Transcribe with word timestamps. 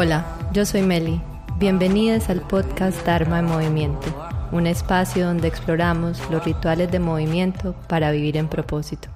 Hola, 0.00 0.24
yo 0.52 0.64
soy 0.64 0.82
Meli. 0.82 1.20
Bienvenidas 1.58 2.30
al 2.30 2.46
podcast 2.46 3.04
Dharma 3.04 3.40
en 3.40 3.46
Movimiento, 3.46 4.06
un 4.52 4.68
espacio 4.68 5.26
donde 5.26 5.48
exploramos 5.48 6.20
los 6.30 6.44
rituales 6.44 6.92
de 6.92 7.00
movimiento 7.00 7.74
para 7.88 8.12
vivir 8.12 8.36
en 8.36 8.48
propósito. 8.48 9.08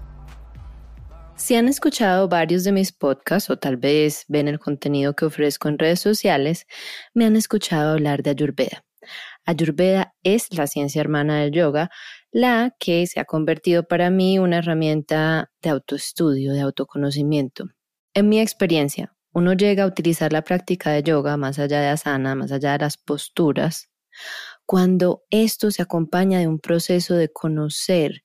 Si 1.37 1.55
han 1.55 1.69
escuchado 1.69 2.29
varios 2.29 2.65
de 2.65 2.73
mis 2.73 2.91
podcasts 2.91 3.49
o 3.49 3.57
tal 3.61 3.77
vez 3.77 4.25
ven 4.27 4.49
el 4.49 4.59
contenido 4.59 5.15
que 5.15 5.27
ofrezco 5.27 5.69
en 5.69 5.79
redes 5.79 6.01
sociales, 6.01 6.67
me 7.15 7.27
han 7.27 7.37
escuchado 7.37 7.93
hablar 7.93 8.25
de 8.25 8.31
Ayurveda. 8.31 8.85
Ayurveda 9.45 10.17
es 10.25 10.53
la 10.53 10.67
ciencia 10.67 11.01
hermana 11.01 11.43
del 11.43 11.53
yoga, 11.53 11.91
la 12.33 12.75
que 12.81 13.07
se 13.07 13.21
ha 13.21 13.25
convertido 13.25 13.87
para 13.87 14.11
mí 14.11 14.41
una 14.41 14.59
herramienta 14.59 15.49
de 15.63 15.71
autoestudio, 15.71 16.53
de 16.53 16.61
autoconocimiento. 16.63 17.67
En 18.15 18.29
mi 18.29 18.41
experiencia, 18.41 19.15
uno 19.33 19.55
llega 19.55 19.85
a 19.85 19.87
utilizar 19.87 20.33
la 20.33 20.43
práctica 20.43 20.91
de 20.91 21.03
yoga 21.03 21.37
más 21.37 21.59
allá 21.59 21.81
de 21.81 21.89
asana, 21.89 22.35
más 22.35 22.53
allá 22.53 22.73
de 22.73 22.79
las 22.79 22.97
posturas, 22.97 23.91
cuando 24.67 25.25
esto 25.31 25.71
se 25.71 25.83
acompaña 25.83 26.39
de 26.39 26.49
un 26.49 26.59
proceso 26.59 27.15
de 27.15 27.31
conocer 27.31 28.25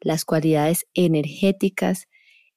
las 0.00 0.24
cualidades 0.24 0.86
energéticas, 0.94 2.08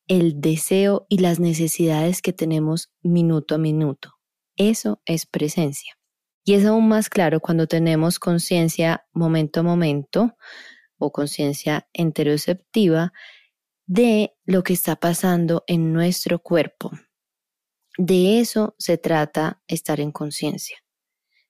el 0.07 0.41
deseo 0.41 1.05
y 1.09 1.19
las 1.19 1.39
necesidades 1.39 2.21
que 2.21 2.33
tenemos 2.33 2.91
minuto 3.01 3.55
a 3.55 3.57
minuto. 3.57 4.13
Eso 4.55 5.01
es 5.05 5.25
presencia. 5.25 5.97
Y 6.43 6.53
es 6.53 6.65
aún 6.65 6.87
más 6.87 7.09
claro 7.09 7.39
cuando 7.39 7.67
tenemos 7.67 8.17
conciencia 8.17 9.05
momento 9.13 9.59
a 9.59 9.63
momento 9.63 10.35
o 10.97 11.11
conciencia 11.11 11.87
enteroceptiva 11.93 13.13
de 13.85 14.33
lo 14.45 14.63
que 14.63 14.73
está 14.73 14.95
pasando 14.95 15.63
en 15.67 15.93
nuestro 15.93 16.39
cuerpo, 16.39 16.91
de 17.99 18.39
eso 18.39 18.75
se 18.77 18.97
trata 18.97 19.61
estar 19.67 19.99
en 19.99 20.13
conciencia, 20.13 20.77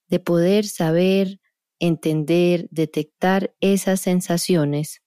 de 0.07 0.19
poder 0.19 0.65
saber, 0.65 1.39
entender, 1.77 2.67
detectar 2.71 3.53
esas 3.61 4.01
sensaciones 4.01 5.03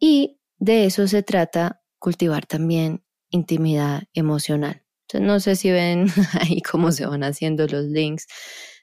y 0.00 0.40
de 0.56 0.86
eso 0.86 1.06
se 1.06 1.22
trata 1.22 1.82
cultivar 1.98 2.46
también 2.46 3.04
intimidad 3.28 4.04
emocional. 4.14 4.86
Entonces, 5.02 5.28
no 5.28 5.38
sé 5.38 5.54
si 5.54 5.70
ven 5.70 6.06
ahí 6.40 6.62
cómo 6.62 6.92
se 6.92 7.04
van 7.04 7.24
haciendo 7.24 7.66
los 7.66 7.84
links 7.84 8.26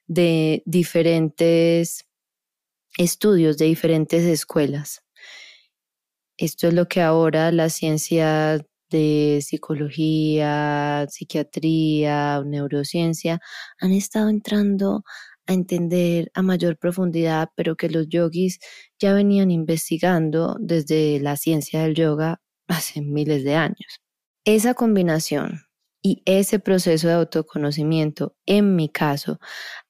de 0.05 0.61
diferentes 0.67 2.05
estudios 2.95 3.57
de 3.57 3.66
diferentes 3.66 4.23
escuelas. 4.23 5.03
Esto 6.38 6.67
es 6.67 6.75
lo 6.75 6.88
que 6.88 7.02
ahora 7.02 7.52
la 7.52 7.69
ciencia 7.69 8.63
de 8.89 9.41
psicología, 9.41 11.05
psiquiatría, 11.09 12.41
neurociencia, 12.45 13.39
han 13.80 13.91
estado 13.91 14.30
entrando 14.30 15.03
a 15.47 15.53
entender 15.53 16.31
a 16.33 16.41
mayor 16.41 16.78
profundidad, 16.78 17.50
pero 17.56 17.75
que 17.75 17.89
los 17.89 18.08
yogis 18.09 18.59
ya 19.00 19.13
venían 19.13 19.52
investigando 19.52 20.58
desde 20.59 21.19
la 21.19 21.38
ciencia 21.38 21.81
del 21.83 21.95
yoga 21.95 22.41
hace 22.67 23.02
miles 23.02 23.44
de 23.44 23.56
años. 23.56 24.02
Esa 24.45 24.73
combinación 24.73 25.61
y 26.02 26.22
ese 26.25 26.59
proceso 26.59 27.08
de 27.08 27.16
autoconocimiento, 27.16 28.36
en 28.45 28.75
mi 28.75 28.89
caso, 28.89 29.39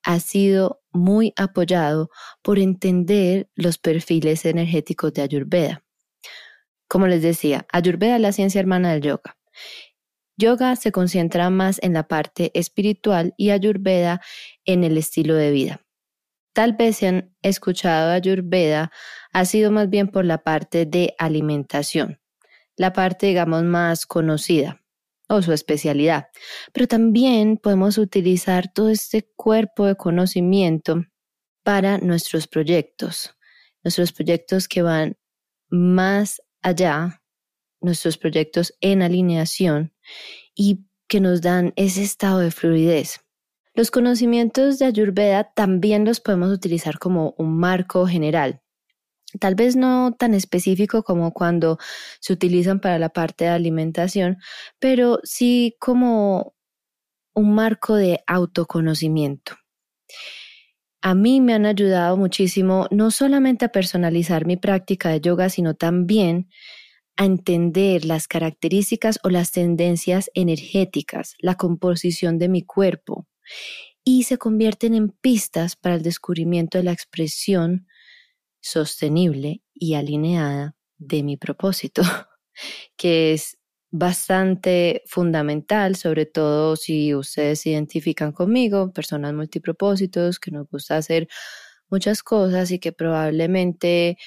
ha 0.02 0.22
sido 0.22 0.82
muy 0.94 1.34
apoyado 1.36 2.10
por 2.42 2.58
entender 2.58 3.50
los 3.56 3.78
perfiles 3.78 4.46
energéticos 4.46 5.14
de 5.14 5.24
Ayurveda. 5.24 5.85
Como 6.88 7.08
les 7.08 7.22
decía, 7.22 7.66
Ayurveda 7.72 8.16
es 8.16 8.22
la 8.22 8.32
ciencia 8.32 8.60
hermana 8.60 8.94
del 8.94 9.02
yoga. 9.02 9.38
Yoga 10.38 10.76
se 10.76 10.92
concentra 10.92 11.50
más 11.50 11.80
en 11.82 11.94
la 11.94 12.08
parte 12.08 12.52
espiritual 12.54 13.34
y 13.38 13.52
Ayurveda 13.52 14.22
en 14.66 14.84
el 14.84 14.98
estilo 14.98 15.36
de 15.36 15.52
vida. 15.52 15.82
Tal 16.54 16.74
vez 16.74 16.98
si 16.98 17.06
han 17.06 17.36
escuchado 17.42 18.12
Ayurveda, 18.12 18.92
ha 19.34 19.46
sido 19.46 19.72
más 19.72 19.90
bien 19.90 20.08
por 20.08 20.26
la 20.26 20.40
parte 20.40 20.86
de 20.86 21.14
alimentación, 21.18 22.22
la 22.78 22.94
parte, 22.94 23.28
digamos, 23.28 23.64
más 23.64 24.06
conocida 24.06 24.82
o 25.28 25.42
su 25.42 25.54
especialidad. 25.54 26.28
Pero 26.72 26.88
también 26.88 27.58
podemos 27.58 27.98
utilizar 27.98 28.72
todo 28.72 28.90
este 28.90 29.30
cuerpo 29.36 29.86
de 29.86 29.96
conocimiento 29.96 31.04
para 31.64 31.98
nuestros 31.98 32.48
proyectos, 32.48 33.36
nuestros 33.84 34.12
proyectos 34.12 34.68
que 34.68 34.82
van 34.82 35.18
más 35.70 36.42
allá 36.66 37.22
nuestros 37.80 38.18
proyectos 38.18 38.74
en 38.82 39.04
alineación 39.04 39.94
y 40.56 40.86
que 41.08 41.22
nos 41.22 41.42
dan 41.42 41.74
ese 41.76 42.02
estado 42.02 42.40
de 42.40 42.50
fluidez. 42.50 43.22
Los 43.76 43.92
conocimientos 43.92 44.80
de 44.80 44.86
Ayurveda 44.86 45.52
también 45.56 46.06
los 46.06 46.20
podemos 46.20 46.50
utilizar 46.52 46.98
como 46.98 47.36
un 47.38 47.58
marco 47.58 48.08
general, 48.08 48.62
tal 49.40 49.54
vez 49.54 49.76
no 49.76 50.16
tan 50.18 50.34
específico 50.34 51.04
como 51.04 51.34
cuando 51.34 51.78
se 52.20 52.34
utilizan 52.34 52.80
para 52.80 52.98
la 52.98 53.10
parte 53.10 53.46
de 53.46 53.52
alimentación, 53.52 54.38
pero 54.80 55.20
sí 55.24 55.76
como 55.80 56.56
un 57.36 57.54
marco 57.54 57.96
de 57.96 58.24
autoconocimiento. 58.26 59.58
A 61.06 61.14
mí 61.14 61.40
me 61.40 61.54
han 61.54 61.68
ayudado 61.68 62.18
muchísimo 62.18 62.88
no 62.90 63.12
solamente 63.12 63.66
a 63.66 63.72
personalizar 63.72 64.48
mi 64.48 64.58
práctica 64.58 65.10
de 65.10 65.22
yoga, 65.22 65.50
sino 65.50 65.76
también 65.76 66.50
a 67.16 67.26
entender 67.26 68.06
las 68.06 68.28
características 68.28 69.20
o 69.22 69.30
las 69.30 69.52
tendencias 69.52 70.32
energéticas, 70.34 71.36
la 71.38 71.58
composición 71.58 72.40
de 72.40 72.50
mi 72.50 72.64
cuerpo, 72.64 73.28
y 74.04 74.24
se 74.24 74.40
convierten 74.40 74.96
en 74.96 75.10
pistas 75.10 75.76
para 75.76 75.94
el 75.94 76.02
descubrimiento 76.02 76.80
de 76.80 76.86
la 76.86 76.94
expresión 76.94 77.86
sostenible 78.60 79.62
y 79.76 79.94
alineada 79.94 80.76
de 80.98 81.22
mi 81.22 81.38
propósito, 81.38 82.02
que 82.98 83.34
es 83.34 83.60
bastante 83.98 85.04
fundamental, 85.08 85.96
sobre 85.96 86.26
todo 86.26 86.76
si 86.76 87.16
ustedes 87.16 87.62
se 87.62 87.70
identifican 87.72 88.32
conmigo, 88.34 88.92
personas 88.92 89.34
multipropósitos, 89.34 90.40
que 90.40 90.52
nos 90.52 90.68
gusta 90.70 90.98
hacer 90.98 91.28
muchas 91.90 92.24
cosas 92.24 92.72
y 92.72 92.80
que 92.80 92.92
probablemente 92.92 94.18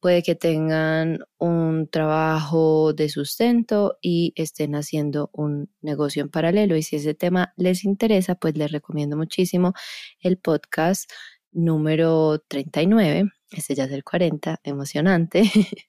puede 0.00 0.24
que 0.24 0.34
tengan 0.34 1.20
un 1.38 1.88
trabajo 1.88 2.92
de 2.92 3.08
sustento 3.08 3.98
y 4.02 4.32
estén 4.36 4.74
haciendo 4.74 5.30
un 5.32 5.70
negocio 5.80 6.22
en 6.22 6.30
paralelo. 6.30 6.76
Y 6.76 6.82
si 6.82 6.96
ese 6.96 7.14
tema 7.14 7.52
les 7.56 7.84
interesa, 7.84 8.34
pues 8.34 8.56
les 8.56 8.72
recomiendo 8.72 9.16
muchísimo 9.16 9.72
el 10.20 10.38
podcast 10.38 11.10
número 11.52 12.40
39, 12.48 13.30
este 13.52 13.74
ya 13.76 13.84
es 13.84 13.92
el 13.92 14.02
40, 14.02 14.60
emocionante, 14.64 15.44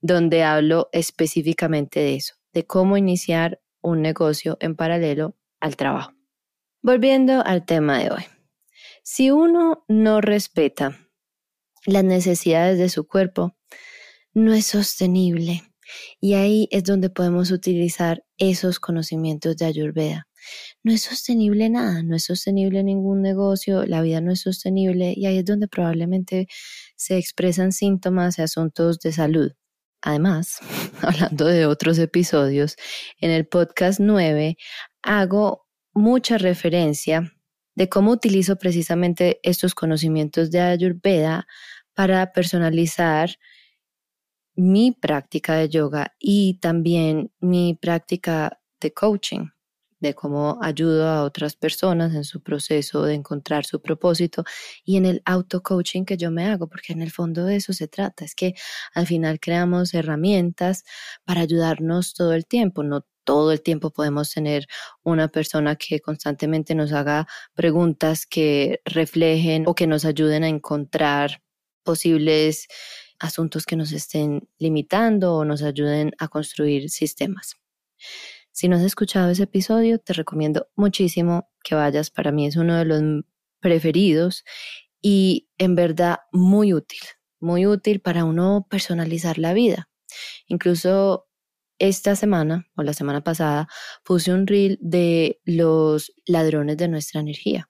donde 0.00 0.44
hablo 0.44 0.88
específicamente 0.92 2.00
de 2.00 2.14
eso, 2.16 2.34
de 2.54 2.66
cómo 2.66 2.96
iniciar 2.96 3.60
un 3.82 4.00
negocio 4.00 4.56
en 4.60 4.76
paralelo 4.76 5.36
al 5.60 5.76
trabajo. 5.76 6.12
Volviendo 6.80 7.44
al 7.44 7.66
tema 7.66 7.98
de 7.98 8.10
hoy. 8.10 8.24
Si 9.02 9.30
uno 9.30 9.84
no 9.88 10.20
respeta 10.20 10.98
las 11.84 12.04
necesidades 12.04 12.78
de 12.78 12.88
su 12.88 13.06
cuerpo, 13.06 13.56
no 14.32 14.54
es 14.54 14.66
sostenible. 14.66 15.62
Y 16.20 16.34
ahí 16.34 16.68
es 16.70 16.84
donde 16.84 17.10
podemos 17.10 17.50
utilizar 17.50 18.24
esos 18.38 18.80
conocimientos 18.80 19.56
de 19.56 19.66
Ayurveda. 19.66 20.26
No 20.82 20.92
es 20.92 21.02
sostenible 21.02 21.68
nada, 21.70 22.02
no 22.02 22.16
es 22.16 22.24
sostenible 22.24 22.82
ningún 22.82 23.22
negocio, 23.22 23.84
la 23.84 24.02
vida 24.02 24.20
no 24.20 24.32
es 24.32 24.40
sostenible 24.40 25.12
y 25.16 25.26
ahí 25.26 25.38
es 25.38 25.44
donde 25.44 25.68
probablemente 25.68 26.46
se 26.96 27.18
expresan 27.18 27.72
síntomas 27.72 28.38
y 28.38 28.42
asuntos 28.42 28.98
de 29.00 29.12
salud. 29.12 29.52
Además, 30.04 30.58
hablando 31.02 31.46
de 31.46 31.64
otros 31.64 31.98
episodios, 31.98 32.76
en 33.20 33.30
el 33.30 33.46
podcast 33.46 34.00
9 34.00 34.56
hago 35.02 35.66
mucha 35.94 36.36
referencia 36.36 37.32
de 37.74 37.88
cómo 37.88 38.12
utilizo 38.12 38.56
precisamente 38.56 39.40
estos 39.42 39.74
conocimientos 39.74 40.50
de 40.50 40.60
Ayurveda 40.60 41.46
para 41.94 42.32
personalizar 42.32 43.30
mi 44.54 44.92
práctica 44.92 45.56
de 45.56 45.70
yoga 45.70 46.14
y 46.18 46.58
también 46.60 47.32
mi 47.40 47.74
práctica 47.74 48.60
de 48.80 48.92
coaching, 48.92 49.48
de 50.00 50.14
cómo 50.14 50.58
ayudo 50.62 51.08
a 51.08 51.24
otras 51.24 51.56
personas 51.56 52.14
en 52.14 52.24
su 52.24 52.42
proceso 52.42 53.02
de 53.02 53.14
encontrar 53.14 53.64
su 53.64 53.80
propósito 53.80 54.44
y 54.84 54.96
en 54.96 55.06
el 55.06 55.22
auto-coaching 55.24 56.04
que 56.04 56.16
yo 56.16 56.30
me 56.30 56.46
hago, 56.46 56.68
porque 56.68 56.92
en 56.92 57.02
el 57.02 57.10
fondo 57.10 57.44
de 57.44 57.56
eso 57.56 57.72
se 57.72 57.88
trata, 57.88 58.24
es 58.24 58.34
que 58.34 58.54
al 58.94 59.06
final 59.06 59.40
creamos 59.40 59.94
herramientas 59.94 60.84
para 61.24 61.40
ayudarnos 61.42 62.14
todo 62.14 62.32
el 62.32 62.46
tiempo, 62.46 62.82
no 62.82 63.06
todo 63.24 63.52
el 63.52 63.62
tiempo 63.62 63.90
podemos 63.90 64.30
tener 64.30 64.66
una 65.02 65.28
persona 65.28 65.76
que 65.76 66.00
constantemente 66.00 66.74
nos 66.74 66.92
haga 66.92 67.26
preguntas 67.54 68.26
que 68.26 68.80
reflejen 68.84 69.64
o 69.66 69.74
que 69.74 69.86
nos 69.86 70.04
ayuden 70.04 70.44
a 70.44 70.48
encontrar 70.48 71.42
posibles 71.82 72.68
asuntos 73.18 73.64
que 73.64 73.76
nos 73.76 73.92
estén 73.92 74.48
limitando 74.58 75.34
o 75.36 75.44
nos 75.44 75.62
ayuden 75.62 76.12
a 76.18 76.28
construir 76.28 76.90
sistemas. 76.90 77.56
Si 78.54 78.68
no 78.68 78.76
has 78.76 78.82
escuchado 78.82 79.30
ese 79.30 79.42
episodio, 79.42 79.98
te 79.98 80.12
recomiendo 80.12 80.68
muchísimo 80.76 81.50
que 81.64 81.74
vayas, 81.74 82.10
para 82.10 82.30
mí 82.30 82.46
es 82.46 82.54
uno 82.54 82.76
de 82.76 82.84
los 82.84 83.02
preferidos 83.58 84.44
y 85.02 85.48
en 85.58 85.74
verdad 85.74 86.18
muy 86.30 86.72
útil, 86.72 87.00
muy 87.40 87.66
útil 87.66 88.00
para 88.00 88.24
uno 88.24 88.64
personalizar 88.70 89.38
la 89.38 89.54
vida. 89.54 89.90
Incluso 90.46 91.26
esta 91.80 92.14
semana 92.14 92.68
o 92.76 92.84
la 92.84 92.92
semana 92.92 93.24
pasada 93.24 93.66
puse 94.04 94.32
un 94.32 94.46
reel 94.46 94.78
de 94.80 95.40
los 95.44 96.12
ladrones 96.24 96.76
de 96.76 96.86
nuestra 96.86 97.20
energía. 97.22 97.68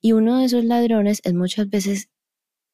Y 0.00 0.10
uno 0.10 0.40
de 0.40 0.46
esos 0.46 0.64
ladrones 0.64 1.20
es 1.22 1.34
muchas 1.34 1.70
veces 1.70 2.10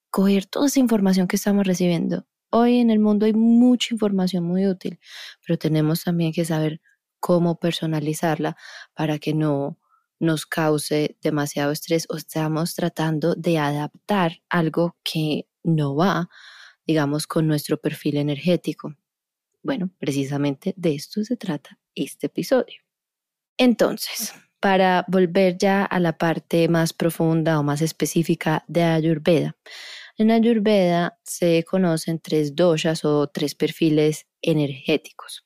coger 0.08 0.46
toda 0.46 0.68
esa 0.68 0.80
información 0.80 1.28
que 1.28 1.36
estamos 1.36 1.66
recibiendo. 1.66 2.26
Hoy 2.48 2.78
en 2.78 2.88
el 2.88 2.98
mundo 2.98 3.26
hay 3.26 3.34
mucha 3.34 3.94
información 3.94 4.42
muy 4.44 4.66
útil, 4.66 4.98
pero 5.46 5.58
tenemos 5.58 6.02
también 6.04 6.32
que 6.32 6.46
saber 6.46 6.80
cómo 7.22 7.60
personalizarla 7.60 8.56
para 8.94 9.18
que 9.20 9.32
no 9.32 9.78
nos 10.18 10.44
cause 10.44 11.16
demasiado 11.22 11.70
estrés 11.70 12.06
o 12.10 12.16
estamos 12.16 12.74
tratando 12.74 13.34
de 13.36 13.58
adaptar 13.58 14.42
algo 14.50 14.96
que 15.04 15.46
no 15.62 15.94
va, 15.94 16.28
digamos, 16.84 17.26
con 17.26 17.46
nuestro 17.46 17.76
perfil 17.76 18.16
energético. 18.16 18.94
Bueno, 19.62 19.90
precisamente 19.98 20.74
de 20.76 20.96
esto 20.96 21.22
se 21.22 21.36
trata 21.36 21.78
este 21.94 22.26
episodio. 22.26 22.82
Entonces, 23.56 24.34
para 24.58 25.04
volver 25.06 25.56
ya 25.58 25.84
a 25.84 26.00
la 26.00 26.18
parte 26.18 26.68
más 26.68 26.92
profunda 26.92 27.60
o 27.60 27.62
más 27.62 27.82
específica 27.82 28.64
de 28.66 28.82
Ayurveda, 28.82 29.56
en 30.18 30.32
Ayurveda 30.32 31.18
se 31.22 31.64
conocen 31.64 32.18
tres 32.18 32.56
doshas 32.56 33.04
o 33.04 33.28
tres 33.28 33.54
perfiles 33.54 34.26
energéticos. 34.40 35.44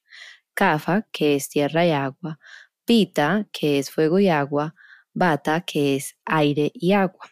Kapha, 0.56 1.06
que 1.12 1.36
es 1.36 1.48
tierra 1.48 1.86
y 1.86 1.92
agua, 1.92 2.40
Pita, 2.84 3.48
que 3.52 3.78
es 3.78 3.90
fuego 3.92 4.18
y 4.18 4.28
agua, 4.28 4.74
Bata, 5.14 5.60
que 5.60 5.96
es 5.96 6.16
aire 6.24 6.72
y 6.74 6.92
agua. 6.92 7.30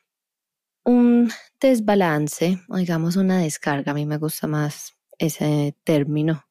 Un 0.85 1.31
desbalance, 1.61 2.61
digamos 2.69 3.17
una 3.17 3.41
descarga, 3.41 3.93
a 3.93 3.95
mí 3.95 4.07
me 4.07 4.19
gusta 4.19 4.47
más 4.47 4.95
ese 5.19 5.77
término, 5.85 6.45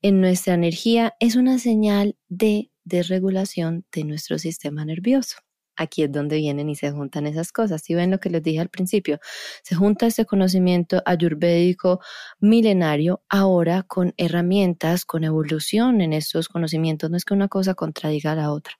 en 0.00 0.20
nuestra 0.20 0.54
energía 0.54 1.16
es 1.18 1.34
una 1.34 1.58
señal 1.58 2.16
de 2.28 2.70
desregulación 2.84 3.84
de 3.92 4.04
nuestro 4.04 4.38
sistema 4.38 4.84
nervioso. 4.84 5.38
Aquí 5.78 6.02
es 6.02 6.10
donde 6.10 6.36
vienen 6.36 6.68
y 6.68 6.74
se 6.74 6.90
juntan 6.90 7.28
esas 7.28 7.52
cosas. 7.52 7.82
Si 7.82 7.94
ven 7.94 8.10
lo 8.10 8.18
que 8.18 8.30
les 8.30 8.42
dije 8.42 8.58
al 8.58 8.68
principio, 8.68 9.20
se 9.62 9.76
junta 9.76 10.06
este 10.06 10.26
conocimiento 10.26 11.00
ayurvédico 11.06 12.00
milenario 12.40 13.22
ahora 13.28 13.84
con 13.84 14.12
herramientas, 14.16 15.04
con 15.04 15.22
evolución 15.22 16.00
en 16.00 16.12
estos 16.12 16.48
conocimientos. 16.48 17.10
No 17.10 17.16
es 17.16 17.24
que 17.24 17.34
una 17.34 17.46
cosa 17.46 17.74
contradiga 17.74 18.32
a 18.32 18.34
la 18.34 18.50
otra, 18.50 18.74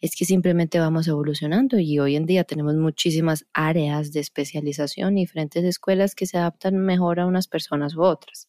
es 0.00 0.14
que 0.14 0.24
simplemente 0.24 0.78
vamos 0.78 1.08
evolucionando 1.08 1.80
y 1.80 1.98
hoy 1.98 2.14
en 2.14 2.26
día 2.26 2.44
tenemos 2.44 2.76
muchísimas 2.76 3.44
áreas 3.52 4.12
de 4.12 4.20
especialización 4.20 5.18
y 5.18 5.22
diferentes 5.22 5.64
escuelas 5.64 6.14
que 6.14 6.26
se 6.26 6.38
adaptan 6.38 6.76
mejor 6.76 7.18
a 7.18 7.26
unas 7.26 7.48
personas 7.48 7.96
u 7.96 8.02
otras. 8.02 8.48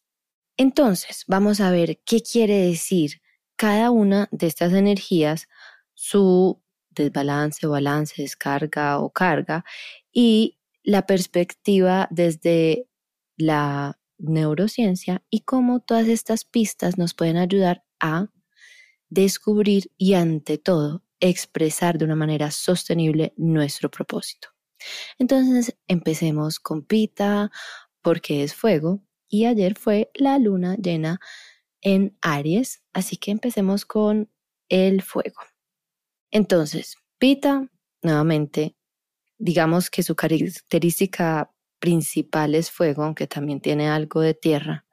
Entonces, 0.56 1.24
vamos 1.26 1.60
a 1.60 1.72
ver 1.72 1.98
qué 2.04 2.22
quiere 2.22 2.58
decir 2.58 3.20
cada 3.56 3.90
una 3.90 4.28
de 4.30 4.46
estas 4.46 4.72
energías, 4.72 5.48
su 5.94 6.62
desbalance, 7.04 7.66
balance, 7.66 8.20
descarga 8.20 8.98
o 8.98 9.10
carga 9.10 9.64
y 10.12 10.58
la 10.82 11.06
perspectiva 11.06 12.08
desde 12.10 12.88
la 13.36 13.98
neurociencia 14.18 15.22
y 15.30 15.40
cómo 15.40 15.80
todas 15.80 16.08
estas 16.08 16.44
pistas 16.44 16.98
nos 16.98 17.14
pueden 17.14 17.36
ayudar 17.36 17.84
a 18.00 18.28
descubrir 19.08 19.90
y 19.96 20.14
ante 20.14 20.58
todo 20.58 21.04
expresar 21.20 21.98
de 21.98 22.04
una 22.04 22.16
manera 22.16 22.50
sostenible 22.50 23.32
nuestro 23.36 23.90
propósito. 23.90 24.48
Entonces 25.18 25.76
empecemos 25.86 26.60
con 26.60 26.82
Pita 26.82 27.50
porque 28.02 28.42
es 28.42 28.54
fuego 28.54 29.02
y 29.28 29.46
ayer 29.46 29.76
fue 29.76 30.10
la 30.14 30.38
luna 30.38 30.76
llena 30.76 31.20
en 31.80 32.16
Aries, 32.22 32.82
así 32.92 33.16
que 33.16 33.30
empecemos 33.30 33.84
con 33.84 34.30
el 34.68 35.02
fuego. 35.02 35.40
Entonces, 36.30 36.96
Pita, 37.18 37.68
nuevamente, 38.02 38.76
digamos 39.38 39.90
que 39.90 40.02
su 40.02 40.14
característica 40.14 41.50
principal 41.78 42.54
es 42.54 42.70
fuego, 42.70 43.04
aunque 43.04 43.26
también 43.26 43.60
tiene 43.60 43.88
algo 43.88 44.20
de 44.20 44.34
tierra. 44.34 44.84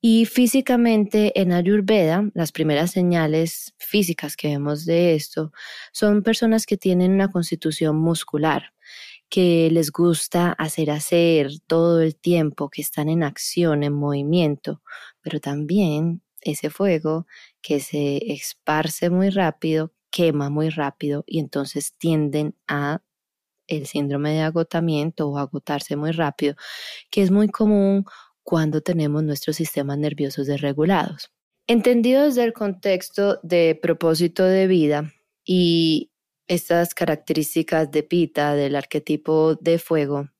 Y 0.00 0.26
físicamente 0.26 1.40
en 1.40 1.52
Ayurveda, 1.52 2.30
las 2.34 2.52
primeras 2.52 2.92
señales 2.92 3.74
físicas 3.78 4.36
que 4.36 4.48
vemos 4.48 4.84
de 4.84 5.16
esto 5.16 5.52
son 5.92 6.22
personas 6.22 6.66
que 6.66 6.76
tienen 6.76 7.12
una 7.12 7.32
constitución 7.32 7.96
muscular, 7.96 8.72
que 9.28 9.68
les 9.72 9.90
gusta 9.90 10.52
hacer 10.52 10.90
hacer 10.92 11.50
todo 11.66 12.00
el 12.00 12.14
tiempo, 12.14 12.70
que 12.70 12.80
están 12.80 13.08
en 13.08 13.24
acción, 13.24 13.82
en 13.82 13.92
movimiento, 13.92 14.82
pero 15.20 15.40
también 15.40 16.22
ese 16.42 16.70
fuego 16.70 17.26
que 17.60 17.80
se 17.80 18.18
esparce 18.32 19.10
muy 19.10 19.30
rápido, 19.30 19.92
quema 20.10 20.50
muy 20.50 20.70
rápido 20.70 21.24
y 21.26 21.38
entonces 21.38 21.94
tienden 21.98 22.54
a 22.66 23.02
el 23.66 23.86
síndrome 23.86 24.32
de 24.32 24.40
agotamiento 24.40 25.28
o 25.28 25.38
agotarse 25.38 25.96
muy 25.96 26.10
rápido, 26.12 26.56
que 27.10 27.22
es 27.22 27.30
muy 27.30 27.48
común 27.48 28.04
cuando 28.42 28.80
tenemos 28.80 29.22
nuestros 29.22 29.56
sistemas 29.56 29.98
nerviosos 29.98 30.46
desregulados. 30.46 31.30
Entendido 31.66 32.24
desde 32.24 32.44
el 32.44 32.54
contexto 32.54 33.38
de 33.42 33.78
propósito 33.80 34.44
de 34.44 34.66
vida 34.66 35.12
y 35.44 36.10
estas 36.46 36.94
características 36.94 37.90
de 37.90 38.02
Pita, 38.02 38.54
del 38.54 38.74
arquetipo 38.74 39.54
de 39.56 39.78
fuego, 39.78 40.30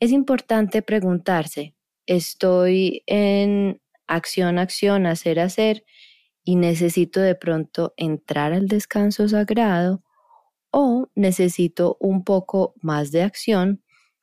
es 0.00 0.10
importante 0.10 0.82
preguntarse, 0.82 1.76
¿estoy 2.06 3.04
en 3.06 3.80
acción, 4.08 4.58
acción, 4.58 5.06
hacer, 5.06 5.38
hacer 5.38 5.84
y 6.44 6.56
necesito 6.56 7.20
de 7.20 7.34
pronto 7.34 7.94
entrar 7.96 8.52
al 8.52 8.68
descanso 8.68 9.28
sagrado 9.28 10.02
o 10.70 11.08
necesito 11.14 11.96
un 12.00 12.24
poco 12.24 12.74
más 12.80 13.10
de 13.12 13.22
acción 13.22 13.82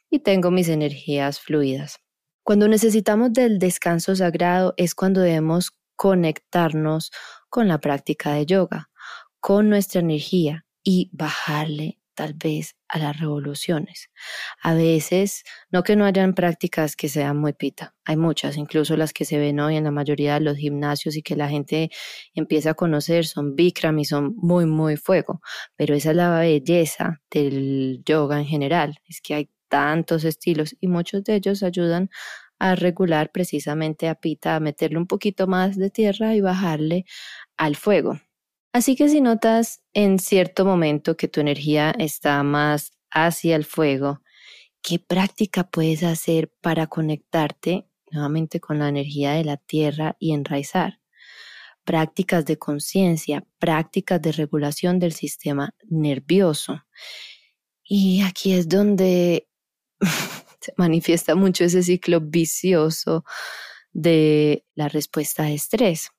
y 0.09 0.19
tengo 0.19 0.51
mis 0.51 0.69
energías 0.69 1.39
fluidas? 1.39 1.99
Cuando 2.43 2.67
necesitamos 2.67 3.33
del 3.33 3.59
descanso 3.59 4.15
sagrado 4.15 4.73
es 4.77 4.95
cuando 4.95 5.21
debemos 5.21 5.71
conectarnos 5.95 7.11
con 7.49 7.67
la 7.67 7.79
práctica 7.79 8.33
de 8.33 8.45
yoga, 8.45 8.89
con 9.39 9.69
nuestra 9.69 10.01
energía, 10.01 10.65
y 10.83 11.09
bajarle 11.13 11.99
tal 12.15 12.33
vez 12.33 12.75
a 12.89 12.99
las 12.99 13.19
revoluciones. 13.19 14.09
A 14.61 14.73
veces, 14.73 15.43
no 15.71 15.83
que 15.83 15.95
no 15.95 16.05
hayan 16.05 16.33
prácticas 16.33 16.95
que 16.95 17.09
sean 17.09 17.37
muy 17.37 17.53
pita, 17.53 17.95
hay 18.05 18.17
muchas, 18.17 18.57
incluso 18.57 18.97
las 18.97 19.13
que 19.13 19.25
se 19.25 19.37
ven 19.37 19.59
hoy 19.59 19.77
en 19.77 19.85
la 19.85 19.91
mayoría 19.91 20.35
de 20.35 20.41
los 20.41 20.57
gimnasios 20.57 21.15
y 21.15 21.21
que 21.21 21.35
la 21.35 21.49
gente 21.49 21.89
empieza 22.33 22.71
a 22.71 22.73
conocer, 22.73 23.25
son 23.25 23.55
Bikram 23.55 23.99
y 23.99 24.05
son 24.05 24.35
muy, 24.35 24.65
muy 24.65 24.97
fuego, 24.97 25.41
pero 25.75 25.95
esa 25.95 26.11
es 26.11 26.15
la 26.15 26.39
belleza 26.39 27.21
del 27.31 28.01
yoga 28.05 28.39
en 28.39 28.45
general, 28.45 28.99
es 29.07 29.21
que 29.21 29.35
hay 29.35 29.49
tantos 29.69 30.23
estilos 30.23 30.75
y 30.79 30.87
muchos 30.87 31.23
de 31.23 31.35
ellos 31.35 31.63
ayudan 31.63 32.09
a 32.59 32.75
regular 32.75 33.31
precisamente 33.31 34.09
a 34.09 34.15
pita, 34.15 34.55
a 34.55 34.59
meterle 34.59 34.97
un 34.97 35.07
poquito 35.07 35.47
más 35.47 35.77
de 35.77 35.89
tierra 35.89 36.35
y 36.35 36.41
bajarle 36.41 37.05
al 37.57 37.75
fuego. 37.75 38.19
Así 38.71 38.95
que 38.95 39.09
si 39.09 39.19
notas 39.19 39.81
en 39.93 40.19
cierto 40.19 40.63
momento 40.63 41.17
que 41.17 41.27
tu 41.27 41.39
energía 41.41 41.91
está 41.97 42.43
más 42.43 42.91
hacia 43.09 43.55
el 43.55 43.65
fuego, 43.65 44.21
¿qué 44.83 44.99
práctica 44.99 45.63
puedes 45.63 46.03
hacer 46.03 46.51
para 46.61 46.85
conectarte 46.85 47.87
nuevamente 48.11 48.59
con 48.59 48.77
la 48.79 48.89
energía 48.89 49.31
de 49.33 49.43
la 49.43 49.57
tierra 49.57 50.15
y 50.19 50.33
enraizar? 50.33 50.99
Prácticas 51.83 52.45
de 52.45 52.59
conciencia, 52.59 53.43
prácticas 53.57 54.21
de 54.21 54.33
regulación 54.33 54.99
del 54.99 55.13
sistema 55.13 55.73
nervioso. 55.89 56.83
Y 57.83 58.21
aquí 58.21 58.53
es 58.53 58.69
donde 58.69 59.47
se 60.61 60.73
manifiesta 60.77 61.33
mucho 61.33 61.63
ese 61.63 61.81
ciclo 61.81 62.21
vicioso 62.21 63.25
de 63.93 64.63
la 64.75 64.89
respuesta 64.89 65.43
de 65.43 65.55
estrés. 65.55 66.11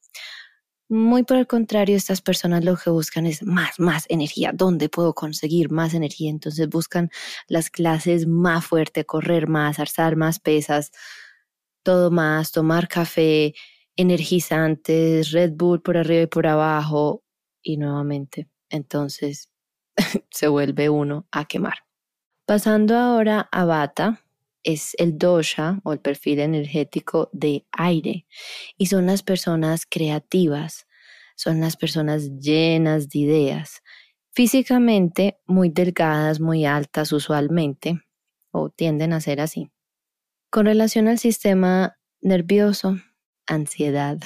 Muy 0.92 1.22
por 1.22 1.36
el 1.36 1.46
contrario, 1.46 1.96
estas 1.96 2.20
personas 2.20 2.64
lo 2.64 2.76
que 2.76 2.90
buscan 2.90 3.24
es 3.24 3.44
más, 3.44 3.78
más 3.78 4.06
energía. 4.08 4.50
¿Dónde 4.52 4.88
puedo 4.88 5.14
conseguir 5.14 5.70
más 5.70 5.94
energía? 5.94 6.30
Entonces 6.30 6.68
buscan 6.68 7.10
las 7.46 7.70
clases 7.70 8.26
más 8.26 8.66
fuerte, 8.66 9.04
correr 9.06 9.46
más, 9.46 9.78
alzar 9.78 10.16
más 10.16 10.40
pesas, 10.40 10.90
todo 11.84 12.10
más, 12.10 12.50
tomar 12.50 12.88
café, 12.88 13.54
energizantes, 13.94 15.30
Red 15.30 15.52
Bull 15.54 15.80
por 15.80 15.96
arriba 15.96 16.22
y 16.22 16.26
por 16.26 16.48
abajo. 16.48 17.22
Y 17.62 17.76
nuevamente, 17.76 18.48
entonces 18.68 19.48
se 20.30 20.48
vuelve 20.48 20.90
uno 20.90 21.28
a 21.30 21.44
quemar. 21.44 21.84
Pasando 22.46 22.96
ahora 22.96 23.48
a 23.52 23.64
Bata, 23.64 24.24
es 24.62 24.94
el 24.98 25.18
dosha 25.18 25.80
o 25.84 25.92
el 25.92 26.00
perfil 26.00 26.40
energético 26.40 27.30
de 27.32 27.66
aire 27.72 28.26
y 28.76 28.86
son 28.86 29.06
las 29.06 29.22
personas 29.22 29.86
creativas, 29.86 30.86
son 31.36 31.60
las 31.60 31.76
personas 31.76 32.30
llenas 32.38 33.08
de 33.08 33.20
ideas, 33.20 33.82
físicamente 34.32 35.38
muy 35.46 35.70
delgadas, 35.70 36.40
muy 36.40 36.64
altas 36.66 37.12
usualmente, 37.12 38.00
o 38.52 38.70
tienden 38.70 39.12
a 39.12 39.20
ser 39.20 39.40
así. 39.40 39.70
Con 40.50 40.66
relación 40.66 41.08
al 41.08 41.18
sistema 41.18 41.96
nervioso, 42.20 42.96
ansiedad, 43.46 44.18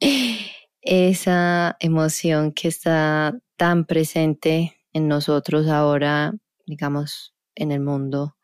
esa 0.82 1.76
emoción 1.80 2.52
que 2.52 2.68
está 2.68 3.38
tan 3.56 3.86
presente 3.86 4.76
en 4.92 5.08
nosotros 5.08 5.68
ahora, 5.68 6.34
digamos, 6.66 7.34
en 7.54 7.72
el 7.72 7.80
mundo 7.80 8.36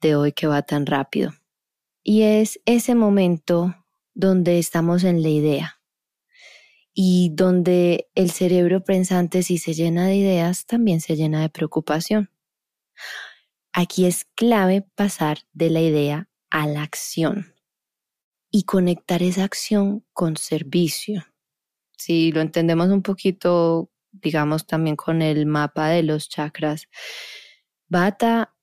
de 0.00 0.16
hoy 0.16 0.32
que 0.32 0.46
va 0.46 0.62
tan 0.62 0.86
rápido. 0.86 1.32
Y 2.02 2.22
es 2.22 2.60
ese 2.64 2.94
momento 2.94 3.74
donde 4.14 4.58
estamos 4.58 5.04
en 5.04 5.22
la 5.22 5.28
idea 5.28 5.80
y 6.94 7.30
donde 7.32 8.08
el 8.14 8.30
cerebro 8.30 8.82
pensante 8.82 9.42
si 9.42 9.58
se 9.58 9.74
llena 9.74 10.06
de 10.06 10.16
ideas 10.16 10.66
también 10.66 11.00
se 11.00 11.14
llena 11.14 11.40
de 11.40 11.48
preocupación. 11.48 12.30
Aquí 13.72 14.06
es 14.06 14.24
clave 14.34 14.84
pasar 14.96 15.38
de 15.52 15.70
la 15.70 15.80
idea 15.80 16.28
a 16.50 16.66
la 16.66 16.82
acción 16.82 17.54
y 18.50 18.64
conectar 18.64 19.22
esa 19.22 19.44
acción 19.44 20.04
con 20.12 20.36
servicio. 20.36 21.24
Si 21.96 22.32
lo 22.32 22.40
entendemos 22.40 22.88
un 22.88 23.02
poquito, 23.02 23.90
digamos 24.10 24.66
también 24.66 24.96
con 24.96 25.22
el 25.22 25.46
mapa 25.46 25.88
de 25.90 26.02
los 26.02 26.28
chakras, 26.28 26.88
Bata 27.88 28.54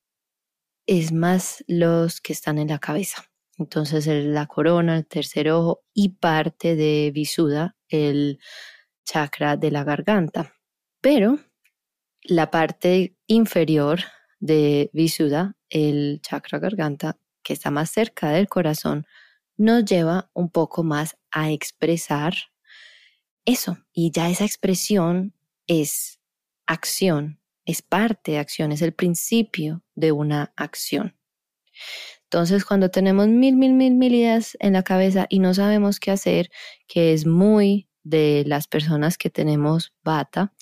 es 0.87 1.11
más 1.11 1.63
los 1.67 2.21
que 2.21 2.33
están 2.33 2.57
en 2.57 2.69
la 2.69 2.79
cabeza. 2.79 3.25
Entonces 3.57 4.07
la 4.07 4.47
corona, 4.47 4.97
el 4.97 5.05
tercer 5.05 5.49
ojo 5.49 5.83
y 5.93 6.09
parte 6.09 6.75
de 6.75 7.11
Visuda, 7.13 7.75
el 7.87 8.39
chakra 9.05 9.55
de 9.57 9.71
la 9.71 9.83
garganta. 9.83 10.53
Pero 11.01 11.39
la 12.23 12.51
parte 12.51 13.15
inferior 13.27 13.99
de 14.39 14.89
Visuda, 14.93 15.55
el 15.69 16.19
chakra 16.21 16.59
garganta, 16.59 17.17
que 17.43 17.53
está 17.53 17.71
más 17.71 17.91
cerca 17.91 18.31
del 18.31 18.47
corazón, 18.47 19.05
nos 19.57 19.85
lleva 19.85 20.29
un 20.33 20.49
poco 20.49 20.83
más 20.83 21.15
a 21.31 21.51
expresar 21.51 22.33
eso. 23.45 23.77
Y 23.93 24.11
ya 24.11 24.29
esa 24.29 24.43
expresión 24.45 25.33
es 25.67 26.19
acción, 26.65 27.39
es 27.65 27.81
parte 27.81 28.33
de 28.33 28.39
acción, 28.39 28.71
es 28.71 28.81
el 28.81 28.93
principio 28.93 29.83
de 29.95 30.11
una 30.11 30.53
acción. 30.55 31.17
Entonces, 32.23 32.65
cuando 32.65 32.89
tenemos 32.89 33.27
mil, 33.27 33.55
mil, 33.55 33.73
mil, 33.73 33.93
mil 33.93 34.13
ideas 34.13 34.57
en 34.59 34.73
la 34.73 34.83
cabeza 34.83 35.25
y 35.29 35.39
no 35.39 35.53
sabemos 35.53 35.99
qué 35.99 36.11
hacer, 36.11 36.49
que 36.87 37.13
es 37.13 37.25
muy 37.25 37.87
de 38.03 38.43
las 38.45 38.67
personas 38.67 39.17
que 39.17 39.29
tenemos 39.29 39.93
bata, 40.03 40.53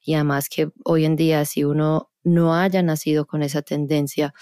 y 0.00 0.14
además 0.14 0.48
que 0.48 0.70
hoy 0.84 1.04
en 1.04 1.16
día 1.16 1.44
si 1.44 1.64
uno 1.64 2.10
no 2.22 2.54
haya 2.54 2.82
nacido 2.82 3.26
con 3.26 3.42
esa 3.42 3.62
tendencia, 3.62 4.34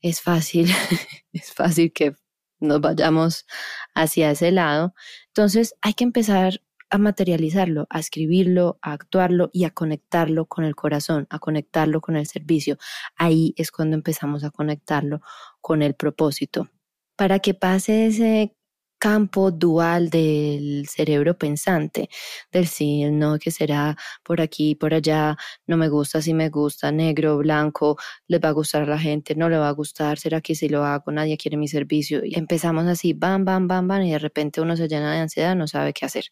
es 0.00 0.20
fácil, 0.20 0.70
es 1.32 1.52
fácil 1.52 1.92
que 1.92 2.14
nos 2.60 2.80
vayamos 2.80 3.46
hacia 3.94 4.30
ese 4.30 4.50
lado. 4.50 4.94
Entonces 5.28 5.74
hay 5.82 5.94
que 5.94 6.04
empezar 6.04 6.62
a 6.94 6.98
materializarlo, 6.98 7.88
a 7.90 7.98
escribirlo, 7.98 8.78
a 8.80 8.92
actuarlo 8.92 9.50
y 9.52 9.64
a 9.64 9.70
conectarlo 9.70 10.46
con 10.46 10.64
el 10.64 10.76
corazón, 10.76 11.26
a 11.28 11.40
conectarlo 11.40 12.00
con 12.00 12.14
el 12.14 12.26
servicio. 12.28 12.78
Ahí 13.16 13.52
es 13.56 13.72
cuando 13.72 13.96
empezamos 13.96 14.44
a 14.44 14.50
conectarlo 14.50 15.20
con 15.60 15.82
el 15.82 15.94
propósito. 15.94 16.68
Para 17.16 17.40
que 17.40 17.54
pase 17.54 18.06
ese 18.06 18.54
campo 18.98 19.50
dual 19.50 20.08
del 20.08 20.86
cerebro 20.88 21.36
pensante, 21.36 22.08
del 22.52 22.68
sí, 22.68 23.04
no, 23.10 23.38
que 23.40 23.50
será 23.50 23.96
por 24.22 24.40
aquí, 24.40 24.76
por 24.76 24.94
allá, 24.94 25.36
no 25.66 25.76
me 25.76 25.88
gusta, 25.88 26.22
si 26.22 26.32
me 26.32 26.48
gusta, 26.48 26.92
negro, 26.92 27.38
blanco, 27.38 27.98
les 28.28 28.40
va 28.40 28.50
a 28.50 28.52
gustar 28.52 28.82
a 28.82 28.86
la 28.86 28.98
gente, 28.98 29.34
no 29.34 29.48
le 29.48 29.58
va 29.58 29.68
a 29.68 29.72
gustar, 29.72 30.18
será 30.18 30.40
que 30.40 30.54
si 30.54 30.68
lo 30.68 30.84
hago, 30.84 31.10
nadie 31.12 31.36
quiere 31.36 31.56
mi 31.56 31.66
servicio. 31.68 32.24
Y 32.24 32.38
empezamos 32.38 32.86
así, 32.86 33.14
bam, 33.14 33.44
bam, 33.44 33.66
bam, 33.68 33.88
bam, 33.88 34.02
y 34.02 34.12
de 34.12 34.18
repente 34.20 34.60
uno 34.60 34.76
se 34.76 34.86
llena 34.88 35.12
de 35.12 35.18
ansiedad, 35.20 35.56
no 35.56 35.66
sabe 35.66 35.92
qué 35.92 36.06
hacer 36.06 36.26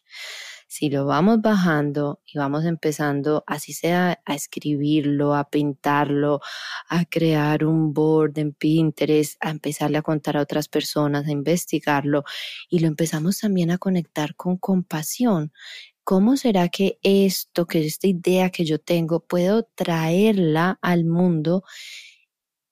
si 0.73 0.89
lo 0.89 1.05
vamos 1.05 1.39
bajando 1.39 2.19
y 2.25 2.39
vamos 2.39 2.65
empezando, 2.65 3.43
así 3.45 3.73
sea, 3.73 4.19
a 4.25 4.33
escribirlo, 4.33 5.35
a 5.35 5.47
pintarlo, 5.47 6.41
a 6.89 7.05
crear 7.05 7.63
un 7.63 7.93
board 7.93 8.39
en 8.39 8.53
Pinterest, 8.53 9.35
a 9.39 9.51
empezarle 9.51 9.99
a 9.99 10.01
contar 10.01 10.35
a 10.35 10.41
otras 10.41 10.67
personas, 10.69 11.27
a 11.27 11.31
investigarlo 11.31 12.23
y 12.69 12.79
lo 12.79 12.87
empezamos 12.87 13.37
también 13.37 13.69
a 13.69 13.77
conectar 13.77 14.35
con 14.35 14.57
compasión. 14.57 15.53
¿Cómo 16.03 16.37
será 16.37 16.69
que 16.69 16.97
esto, 17.03 17.67
que 17.67 17.85
esta 17.85 18.07
idea 18.07 18.49
que 18.49 18.65
yo 18.65 18.79
tengo, 18.79 19.19
puedo 19.19 19.69
traerla 19.75 20.79
al 20.81 21.05
mundo 21.05 21.63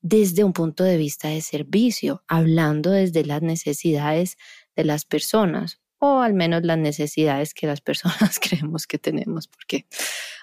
desde 0.02 0.44
un 0.44 0.54
punto 0.54 0.84
de 0.84 0.98
vista 0.98 1.28
de 1.28 1.42
servicio, 1.42 2.24
hablando 2.28 2.90
desde 2.90 3.24
las 3.26 3.44
necesidades 3.44 4.38
de 4.76 4.86
las 4.86 5.06
personas? 5.06 5.82
O 6.04 6.22
al 6.22 6.34
menos 6.34 6.64
las 6.64 6.80
necesidades 6.80 7.54
que 7.54 7.68
las 7.68 7.80
personas 7.80 8.40
creemos 8.42 8.88
que 8.88 8.98
tenemos, 8.98 9.48
porque, 9.48 9.86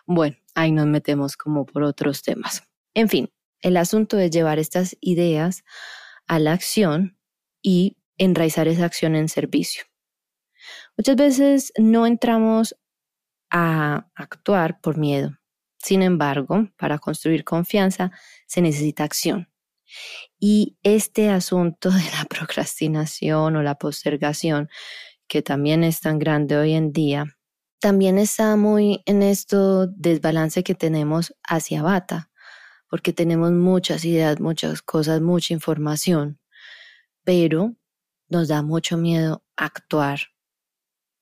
bueno, 0.06 0.36
ahí 0.54 0.70
nos 0.70 0.86
metemos 0.86 1.36
como 1.36 1.66
por 1.66 1.82
otros 1.82 2.22
temas. 2.22 2.62
En 2.94 3.08
fin, 3.08 3.28
el 3.60 3.76
asunto 3.76 4.18
es 4.18 4.30
llevar 4.30 4.60
estas 4.60 4.96
ideas 5.00 5.64
a 6.28 6.38
la 6.38 6.52
acción 6.52 7.18
y 7.60 7.96
enraizar 8.18 8.68
esa 8.68 8.84
acción 8.84 9.16
en 9.16 9.28
servicio. 9.28 9.82
Muchas 10.96 11.16
veces 11.16 11.72
no 11.76 12.06
entramos 12.06 12.76
a 13.50 14.08
actuar 14.14 14.80
por 14.80 14.96
miedo. 14.96 15.38
Sin 15.78 16.02
embargo, 16.02 16.68
para 16.76 16.98
construir 16.98 17.42
confianza 17.42 18.12
se 18.46 18.62
necesita 18.62 19.02
acción. 19.02 19.48
Y 20.38 20.76
este 20.84 21.30
asunto 21.30 21.90
de 21.90 22.04
la 22.12 22.24
procrastinación 22.28 23.56
o 23.56 23.62
la 23.62 23.74
postergación 23.74 24.68
que 25.28 25.42
también 25.42 25.84
es 25.84 26.00
tan 26.00 26.18
grande 26.18 26.56
hoy 26.56 26.72
en 26.72 26.92
día, 26.92 27.38
también 27.80 28.18
está 28.18 28.56
muy 28.56 29.02
en 29.06 29.22
esto 29.22 29.86
desbalance 29.86 30.64
que 30.64 30.74
tenemos 30.74 31.34
hacia 31.44 31.82
Bata, 31.82 32.30
porque 32.90 33.12
tenemos 33.12 33.52
muchas 33.52 34.04
ideas, 34.04 34.40
muchas 34.40 34.82
cosas, 34.82 35.20
mucha 35.20 35.54
información, 35.54 36.40
pero 37.24 37.76
nos 38.28 38.48
da 38.48 38.62
mucho 38.62 38.96
miedo 38.96 39.44
actuar, 39.56 40.20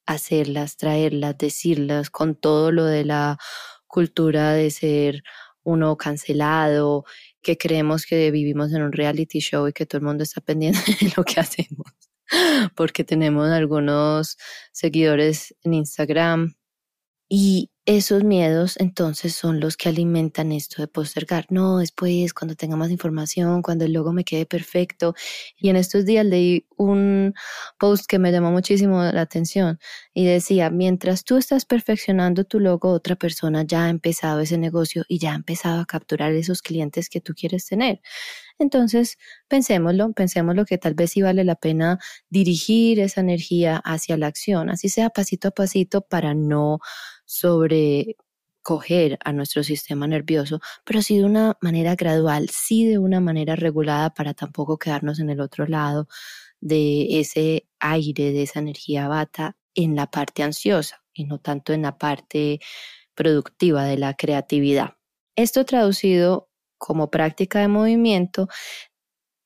hacerlas, 0.07 0.77
traerlas, 0.77 1.37
decirlas, 1.37 2.11
con 2.11 2.37
todo 2.37 2.73
lo 2.73 2.85
de 2.87 3.05
la 3.05 3.39
cultura 3.87 4.53
de 4.53 4.71
ser 4.71 5.25
uno 5.63 5.97
cancelado, 5.97 7.05
que 7.43 7.59
creemos 7.59 8.07
que 8.07 8.31
vivimos 8.31 8.73
en 8.73 8.83
un 8.83 8.93
reality 8.93 9.41
show 9.41 9.69
y 9.69 9.73
que 9.73 9.85
todo 9.85 9.99
el 9.99 10.07
mundo 10.07 10.23
está 10.23 10.41
pendiente 10.41 10.81
de 11.01 11.13
lo 11.17 11.25
que 11.25 11.41
hacemos 11.41 11.96
porque 12.76 13.04
tenemos 13.04 13.50
algunos 13.50 14.37
seguidores 14.73 15.54
en 15.62 15.75
Instagram 15.75 16.54
y 17.28 17.71
esos 17.87 18.25
miedos 18.25 18.76
entonces 18.78 19.35
son 19.35 19.61
los 19.61 19.76
que 19.76 19.88
alimentan 19.88 20.52
esto 20.52 20.83
de 20.83 20.88
postergar. 20.88 21.47
No, 21.50 21.78
después, 21.78 22.35
cuando 22.35 22.56
tenga 22.56 22.76
más 22.76 22.90
información, 22.90 23.62
cuando 23.62 23.85
el 23.85 23.92
logo 23.92 24.12
me 24.12 24.25
quede 24.25 24.47
perfecto. 24.47 25.14
Y 25.56 25.71
en 25.71 25.76
estos 25.76 26.04
días 26.04 26.26
leí 26.26 26.66
un 26.76 27.35
post 27.78 28.06
que 28.06 28.18
me 28.18 28.33
llamó 28.33 28.50
muchísimo 28.52 29.02
la 29.02 29.21
atención 29.21 29.78
y 30.14 30.25
decía, 30.26 30.71
mientras 30.71 31.25
tú 31.25 31.37
estás 31.37 31.64
perfeccionando 31.64 32.45
tu 32.45 32.61
logo, 32.61 32.90
otra 32.90 33.16
persona 33.16 33.64
ya 33.64 33.85
ha 33.87 33.88
empezado 33.90 34.40
ese 34.40 34.59
negocio 34.59 35.04
y 35.09 35.18
ya 35.18 35.33
ha 35.33 35.37
empezado 35.37 35.80
a 35.80 35.87
capturar 35.87 36.33
esos 36.33 36.62
clientes 36.62 37.09
que 37.09 37.21
tú 37.21 37.35
quieres 37.35 37.66
tener. 37.66 38.00
Entonces, 38.59 39.19
pensémoslo, 39.49 40.13
pensémoslo 40.13 40.65
que 40.65 40.79
tal 40.79 40.95
vez 40.95 41.11
sí 41.13 41.23
vale 41.23 41.45
la 41.45 41.57
pena 41.57 41.99
dirigir 42.31 43.01
esa 43.01 43.21
energía 43.21 43.77
hacia 43.85 44.17
la 44.17 44.29
acción, 44.29 44.71
así 44.71 44.89
sea 44.89 45.11
pasito 45.11 45.49
a 45.49 45.51
pasito 45.51 46.01
para 46.03 46.35
no 46.35 46.79
sobrecoger 47.27 49.19
a 49.25 49.33
nuestro 49.33 49.63
sistema 49.63 50.07
nervioso, 50.07 50.61
pero 50.85 51.03
sí 51.03 51.19
de 51.19 51.25
una 51.25 51.57
manera 51.61 51.95
gradual, 51.97 52.49
sí 52.51 52.87
de 52.87 52.99
una 52.99 53.21
manera 53.21 53.57
regulada 53.57 54.11
para 54.15 54.33
tampoco 54.35 54.79
quedarnos 54.79 55.21
en 55.21 55.31
el 55.31 55.41
otro 55.41 55.67
lado 55.67 56.09
de 56.61 57.21
ese 57.21 57.67
aire, 57.81 58.33
de 58.33 58.43
esa 58.45 58.61
energía 58.61 59.09
bata 59.09 59.57
en 59.75 59.97
la 59.97 60.07
parte 60.11 60.43
ansiosa 60.43 61.03
y 61.15 61.25
no 61.25 61.39
tanto 61.41 61.73
en 61.75 61.83
la 61.83 61.99
parte 61.99 62.61
productiva 63.15 63.85
de 63.85 63.99
la 63.99 64.15
creatividad. 64.15 64.95
Esto 65.37 65.65
traducido 65.67 66.46
como 66.78 67.11
práctica 67.11 67.61
de 67.61 67.68
movimiento, 67.68 68.49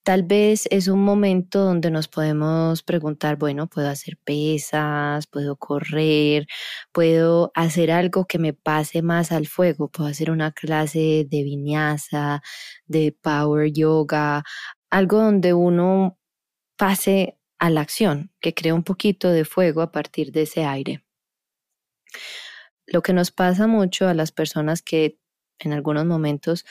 tal 0.02 0.22
vez 0.22 0.66
es 0.70 0.88
un 0.88 1.04
momento 1.04 1.60
donde 1.60 1.90
nos 1.90 2.08
podemos 2.08 2.82
preguntar, 2.82 3.36
bueno, 3.36 3.68
puedo 3.68 3.88
hacer 3.88 4.16
pesas, 4.24 5.26
puedo 5.26 5.56
correr, 5.56 6.46
puedo 6.92 7.52
hacer 7.54 7.90
algo 7.90 8.26
que 8.26 8.38
me 8.38 8.52
pase 8.52 9.02
más 9.02 9.32
al 9.32 9.46
fuego, 9.46 9.88
puedo 9.88 10.08
hacer 10.10 10.30
una 10.30 10.52
clase 10.52 11.26
de 11.30 11.42
viñasa, 11.44 12.42
de 12.86 13.16
power 13.20 13.72
yoga, 13.72 14.42
algo 14.90 15.18
donde 15.18 15.54
uno 15.54 16.18
pase 16.76 17.38
a 17.58 17.70
la 17.70 17.82
acción, 17.82 18.32
que 18.40 18.54
crea 18.54 18.74
un 18.74 18.84
poquito 18.84 19.30
de 19.30 19.44
fuego 19.44 19.82
a 19.82 19.92
partir 19.92 20.32
de 20.32 20.42
ese 20.42 20.64
aire. 20.64 21.04
Lo 22.86 23.02
que 23.02 23.12
nos 23.12 23.30
pasa 23.30 23.66
mucho 23.66 24.08
a 24.08 24.14
las 24.14 24.32
personas 24.32 24.82
que 24.82 25.18
en 25.68 25.74
algunos 25.74 26.06
momentos 26.06 26.64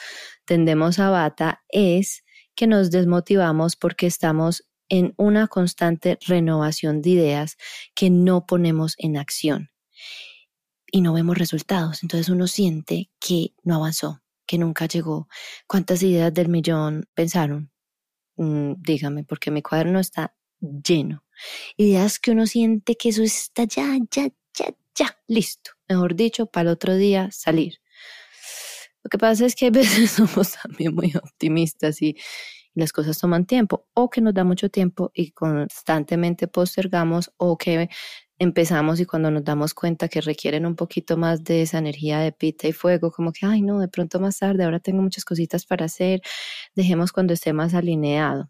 tendemos 0.45 0.99
a 0.99 1.09
bata 1.09 1.63
es 1.69 2.23
que 2.55 2.67
nos 2.67 2.91
desmotivamos 2.91 3.75
porque 3.75 4.07
estamos 4.07 4.69
en 4.89 5.13
una 5.17 5.47
constante 5.47 6.17
renovación 6.27 7.01
de 7.01 7.11
ideas 7.11 7.57
que 7.95 8.09
no 8.09 8.45
ponemos 8.45 8.95
en 8.97 9.17
acción 9.17 9.69
y 10.91 11.01
no 11.01 11.13
vemos 11.13 11.37
resultados. 11.37 12.03
Entonces 12.03 12.29
uno 12.29 12.47
siente 12.47 13.09
que 13.19 13.53
no 13.63 13.75
avanzó, 13.75 14.21
que 14.45 14.57
nunca 14.57 14.87
llegó. 14.87 15.27
¿Cuántas 15.67 16.03
ideas 16.03 16.33
del 16.33 16.49
millón 16.49 17.07
pensaron? 17.13 17.71
Mm, 18.35 18.73
dígame, 18.79 19.23
porque 19.23 19.51
mi 19.51 19.61
cuaderno 19.61 19.99
está 19.99 20.35
lleno. 20.59 21.23
Ideas 21.77 22.19
que 22.19 22.31
uno 22.31 22.47
siente 22.47 22.95
que 22.95 23.09
eso 23.09 23.23
está 23.23 23.65
ya, 23.65 23.97
ya, 24.11 24.29
ya, 24.53 24.75
ya, 24.95 25.17
listo. 25.27 25.71
Mejor 25.87 26.15
dicho, 26.15 26.47
para 26.47 26.69
el 26.69 26.73
otro 26.73 26.95
día 26.95 27.29
salir. 27.31 27.79
Lo 29.03 29.09
que 29.09 29.17
pasa 29.17 29.45
es 29.45 29.55
que 29.55 29.67
a 29.67 29.71
veces 30.07 30.11
somos 30.11 30.53
también 30.53 30.95
muy 30.95 31.13
optimistas 31.15 32.01
y, 32.01 32.15
las 32.75 32.93
cosas 32.93 33.17
toman 33.19 33.45
tiempo 33.45 33.87
o 33.93 34.09
que 34.09 34.21
nos 34.21 34.33
da 34.33 34.43
mucho 34.43 34.69
tiempo 34.69 35.11
y 35.13 35.31
constantemente 35.31 36.47
postergamos 36.47 37.31
o 37.37 37.57
que 37.57 37.89
empezamos 38.39 38.99
y 38.99 39.05
cuando 39.05 39.31
nos 39.31 39.43
damos 39.43 39.73
cuenta 39.73 40.07
que 40.07 40.21
requieren 40.21 40.65
un 40.65 40.75
poquito 40.75 41.17
más 41.17 41.43
de 41.43 41.61
esa 41.63 41.77
energía 41.79 42.19
de 42.19 42.31
pita 42.31 42.67
y 42.67 42.73
fuego, 42.73 43.11
como 43.11 43.33
que, 43.33 43.45
ay, 43.45 43.61
no, 43.61 43.79
de 43.79 43.89
pronto 43.89 44.19
más 44.19 44.39
tarde, 44.39 44.63
ahora 44.63 44.79
tengo 44.79 45.01
muchas 45.01 45.25
cositas 45.25 45.65
para 45.65 45.85
hacer, 45.85 46.21
dejemos 46.75 47.11
cuando 47.11 47.33
esté 47.33 47.53
más 47.53 47.73
alineado. 47.73 48.49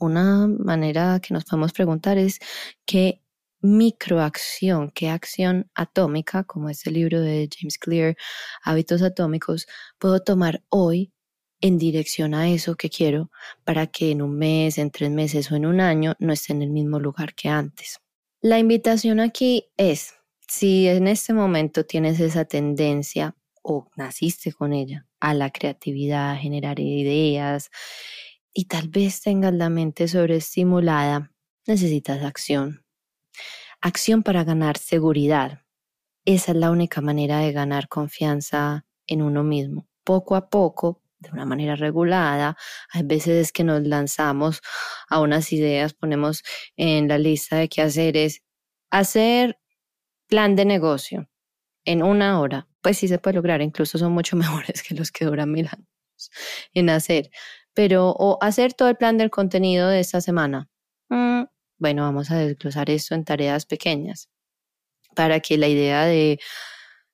Una 0.00 0.48
manera 0.48 1.20
que 1.20 1.32
nos 1.32 1.44
podemos 1.44 1.72
preguntar 1.72 2.18
es 2.18 2.40
qué 2.86 3.21
microacción, 3.62 4.90
qué 4.90 5.08
acción 5.08 5.70
atómica, 5.74 6.44
como 6.44 6.68
este 6.68 6.90
libro 6.90 7.20
de 7.20 7.48
James 7.56 7.78
Clear, 7.78 8.16
Hábitos 8.62 9.02
Atómicos, 9.02 9.66
puedo 9.98 10.20
tomar 10.20 10.62
hoy 10.68 11.12
en 11.60 11.78
dirección 11.78 12.34
a 12.34 12.50
eso 12.50 12.74
que 12.74 12.90
quiero 12.90 13.30
para 13.64 13.86
que 13.86 14.10
en 14.10 14.20
un 14.20 14.36
mes, 14.36 14.78
en 14.78 14.90
tres 14.90 15.10
meses 15.10 15.50
o 15.50 15.56
en 15.56 15.64
un 15.64 15.80
año 15.80 16.14
no 16.18 16.32
esté 16.32 16.52
en 16.52 16.62
el 16.62 16.70
mismo 16.70 16.98
lugar 16.98 17.34
que 17.34 17.48
antes. 17.48 18.00
La 18.40 18.58
invitación 18.58 19.20
aquí 19.20 19.70
es, 19.76 20.14
si 20.48 20.88
en 20.88 21.06
este 21.06 21.32
momento 21.32 21.86
tienes 21.86 22.18
esa 22.18 22.44
tendencia 22.44 23.36
o 23.62 23.88
naciste 23.96 24.52
con 24.52 24.72
ella 24.72 25.06
a 25.20 25.34
la 25.34 25.50
creatividad, 25.50 26.32
a 26.32 26.36
generar 26.36 26.80
ideas 26.80 27.70
y 28.52 28.64
tal 28.64 28.88
vez 28.88 29.22
tengas 29.22 29.54
la 29.54 29.70
mente 29.70 30.08
sobreestimulada, 30.08 31.32
necesitas 31.66 32.24
acción. 32.24 32.81
Acción 33.84 34.22
para 34.22 34.44
ganar 34.44 34.78
seguridad. 34.78 35.62
Esa 36.24 36.52
es 36.52 36.58
la 36.58 36.70
única 36.70 37.00
manera 37.00 37.38
de 37.38 37.50
ganar 37.50 37.88
confianza 37.88 38.86
en 39.08 39.22
uno 39.22 39.42
mismo. 39.42 39.88
Poco 40.04 40.36
a 40.36 40.48
poco 40.48 41.02
de 41.18 41.30
una 41.30 41.44
manera 41.44 41.74
regulada. 41.74 42.56
Hay 42.90 43.02
veces 43.02 43.50
que 43.50 43.64
nos 43.64 43.82
lanzamos 43.82 44.60
a 45.08 45.20
unas 45.20 45.52
ideas, 45.52 45.94
ponemos 45.94 46.44
en 46.76 47.08
la 47.08 47.18
lista 47.18 47.56
de 47.56 47.68
qué 47.68 47.82
hacer 47.82 48.16
es 48.16 48.42
hacer 48.90 49.58
plan 50.28 50.54
de 50.54 50.64
negocio 50.64 51.28
en 51.84 52.04
una 52.04 52.40
hora. 52.40 52.68
Pues 52.82 52.98
sí 52.98 53.08
se 53.08 53.18
puede 53.18 53.34
lograr, 53.34 53.62
incluso 53.62 53.98
son 53.98 54.12
mucho 54.12 54.36
mejores 54.42 54.84
que 54.84 54.94
los 54.94 55.10
que 55.10 55.24
duran 55.24 55.50
mil 55.50 55.66
años 55.66 55.88
en 56.72 56.88
hacer. 56.88 57.30
Pero, 57.74 58.10
o 58.10 58.38
hacer 58.42 58.74
todo 58.74 58.88
el 58.88 58.96
plan 58.96 59.18
del 59.18 59.30
contenido 59.30 59.88
de 59.88 59.98
esta 59.98 60.20
semana. 60.20 60.68
Bueno, 61.82 62.02
vamos 62.02 62.30
a 62.30 62.38
desglosar 62.38 62.90
esto 62.90 63.16
en 63.16 63.24
tareas 63.24 63.66
pequeñas 63.66 64.28
para 65.16 65.40
que 65.40 65.58
la 65.58 65.66
idea 65.66 66.06
de 66.06 66.38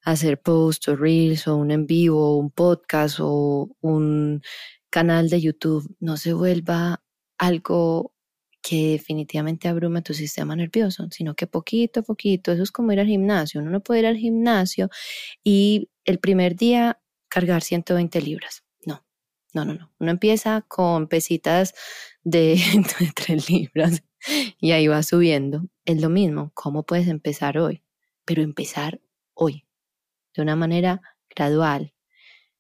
hacer 0.03 0.43
posts 0.43 0.89
o 0.89 0.97
reels 0.97 1.49
o 1.49 1.57
un 1.57 1.71
en 1.71 1.87
vivo, 1.87 2.35
o 2.35 2.37
un 2.37 2.51
podcast 2.51 3.19
o 3.23 3.71
un 3.81 4.43
canal 4.91 5.31
de 5.31 5.41
YouTube 5.41 5.97
no 6.01 6.19
se 6.19 6.35
vuelva 6.35 7.03
algo 7.39 8.13
que 8.61 8.91
definitivamente 8.93 9.69
abrume 9.69 10.03
tu 10.03 10.13
sistema 10.13 10.55
nervioso, 10.55 11.09
sino 11.13 11.35
que 11.35 11.47
poquito 11.47 12.01
a 12.01 12.03
poquito, 12.03 12.53
eso 12.53 12.63
es 12.63 12.71
como 12.71 12.93
ir 12.93 13.01
al 13.01 13.07
gimnasio, 13.07 13.63
uno 13.63 13.71
no 13.71 13.81
puede 13.81 14.01
ir 14.01 14.07
al 14.07 14.19
gimnasio 14.19 14.91
y 15.43 15.89
el 16.05 16.19
primer 16.19 16.57
día 16.57 17.01
cargar 17.31 17.63
120 17.63 18.21
libras, 18.21 18.65
no, 18.85 19.03
no, 19.55 19.65
no, 19.65 19.73
no, 19.73 19.93
uno 19.99 20.11
empieza 20.11 20.61
con 20.69 21.09
pesitas 21.09 21.73
de, 22.23 22.57
de 23.01 23.13
3 23.15 23.49
libras 23.49 24.03
y 24.61 24.73
ahí 24.73 24.89
va 24.89 25.03
subiendo, 25.03 25.65
es 25.85 26.01
lo 26.01 26.09
mismo, 26.09 26.51
¿cómo 26.55 26.85
puedes 26.85 27.09
empezar 27.09 27.59
hoy? 27.59 27.83
Pero 28.25 28.43
empezar 28.43 29.01
hoy, 29.35 29.67
de 30.35 30.43
una 30.43 30.57
manera 30.57 31.01
gradual, 31.35 31.95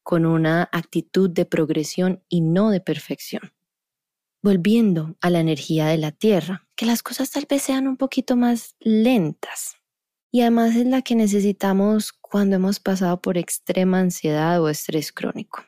con 0.02 0.24
una 0.24 0.68
actitud 0.72 1.28
de 1.28 1.44
progresión 1.44 2.24
y 2.28 2.40
no 2.40 2.70
de 2.70 2.80
perfección. 2.80 3.52
Volviendo 4.40 5.16
a 5.20 5.30
la 5.30 5.40
energía 5.40 5.86
de 5.86 5.98
la 5.98 6.12
Tierra, 6.12 6.66
que 6.76 6.86
las 6.86 7.02
cosas 7.02 7.30
tal 7.30 7.46
vez 7.46 7.62
sean 7.62 7.88
un 7.88 7.96
poquito 7.96 8.36
más 8.36 8.76
lentas. 8.78 9.76
Y 10.30 10.42
además 10.42 10.76
es 10.76 10.86
la 10.86 11.02
que 11.02 11.14
necesitamos 11.14 12.12
cuando 12.12 12.56
hemos 12.56 12.80
pasado 12.80 13.20
por 13.20 13.36
extrema 13.36 14.00
ansiedad 14.00 14.62
o 14.62 14.68
estrés 14.68 15.12
crónico. 15.12 15.64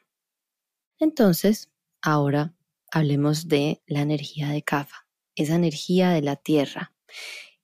Entonces, 0.98 1.70
ahora 2.00 2.54
hablemos 2.92 3.48
de 3.48 3.82
la 3.86 4.02
energía 4.02 4.50
de 4.50 4.62
Kafa, 4.62 5.06
esa 5.34 5.54
energía 5.54 6.10
de 6.10 6.22
la 6.22 6.36
Tierra, 6.36 6.94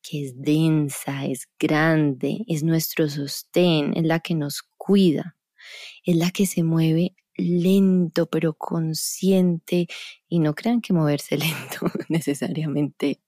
que 0.02 0.24
es 0.24 0.40
densa, 0.40 1.26
es 1.26 1.48
grande, 1.58 2.44
es 2.48 2.62
nuestro 2.62 3.08
sostén, 3.08 3.92
es 3.96 4.04
la 4.04 4.20
que 4.20 4.34
nos 4.34 4.62
cuida, 4.76 5.36
es 6.04 6.16
la 6.16 6.30
que 6.30 6.46
se 6.46 6.62
mueve 6.62 7.16
lento 7.36 8.26
pero 8.26 8.54
consciente 8.54 9.88
y 10.28 10.38
no 10.38 10.54
crean 10.54 10.80
que 10.80 10.92
moverse 10.92 11.36
lento 11.38 11.90
necesariamente 12.08 13.20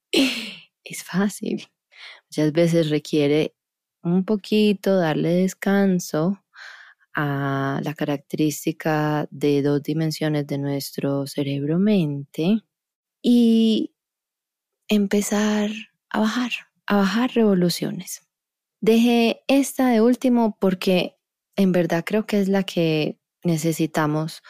es 0.83 1.03
fácil. 1.03 1.67
Muchas 2.29 2.51
veces 2.51 2.89
requiere 2.89 3.55
un 4.03 4.25
poquito 4.25 4.95
darle 4.95 5.29
descanso 5.29 6.43
a 7.13 7.81
la 7.83 7.93
característica 7.93 9.27
de 9.31 9.61
dos 9.61 9.83
dimensiones 9.83 10.47
de 10.47 10.57
nuestro 10.57 11.27
cerebro-mente 11.27 12.61
y 13.21 13.93
empezar 14.89 15.69
a 16.09 16.19
bajar 16.19 16.51
a 16.89 16.95
bajar 16.95 17.31
revoluciones. 17.35 18.27
Dejé 18.81 19.43
esta 19.47 19.89
de 19.89 20.01
último 20.01 20.57
porque 20.59 21.15
en 21.55 21.71
verdad 21.71 22.03
creo 22.03 22.25
que 22.25 22.39
es 22.41 22.49
la 22.49 22.63
que 22.63 23.19
necesitamos 23.43 24.41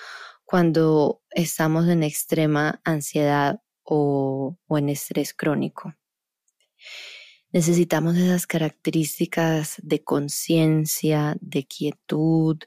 cuando 0.46 1.22
estamos 1.32 1.90
en 1.90 2.02
extrema 2.02 2.80
ansiedad 2.86 3.62
o, 3.84 4.58
o 4.68 4.78
en 4.78 4.88
estrés 4.88 5.34
crónico. 5.34 5.94
Necesitamos 7.52 8.16
esas 8.16 8.48
características 8.48 9.76
de 9.84 10.02
conciencia, 10.04 11.36
de 11.42 11.66
quietud, 11.66 12.58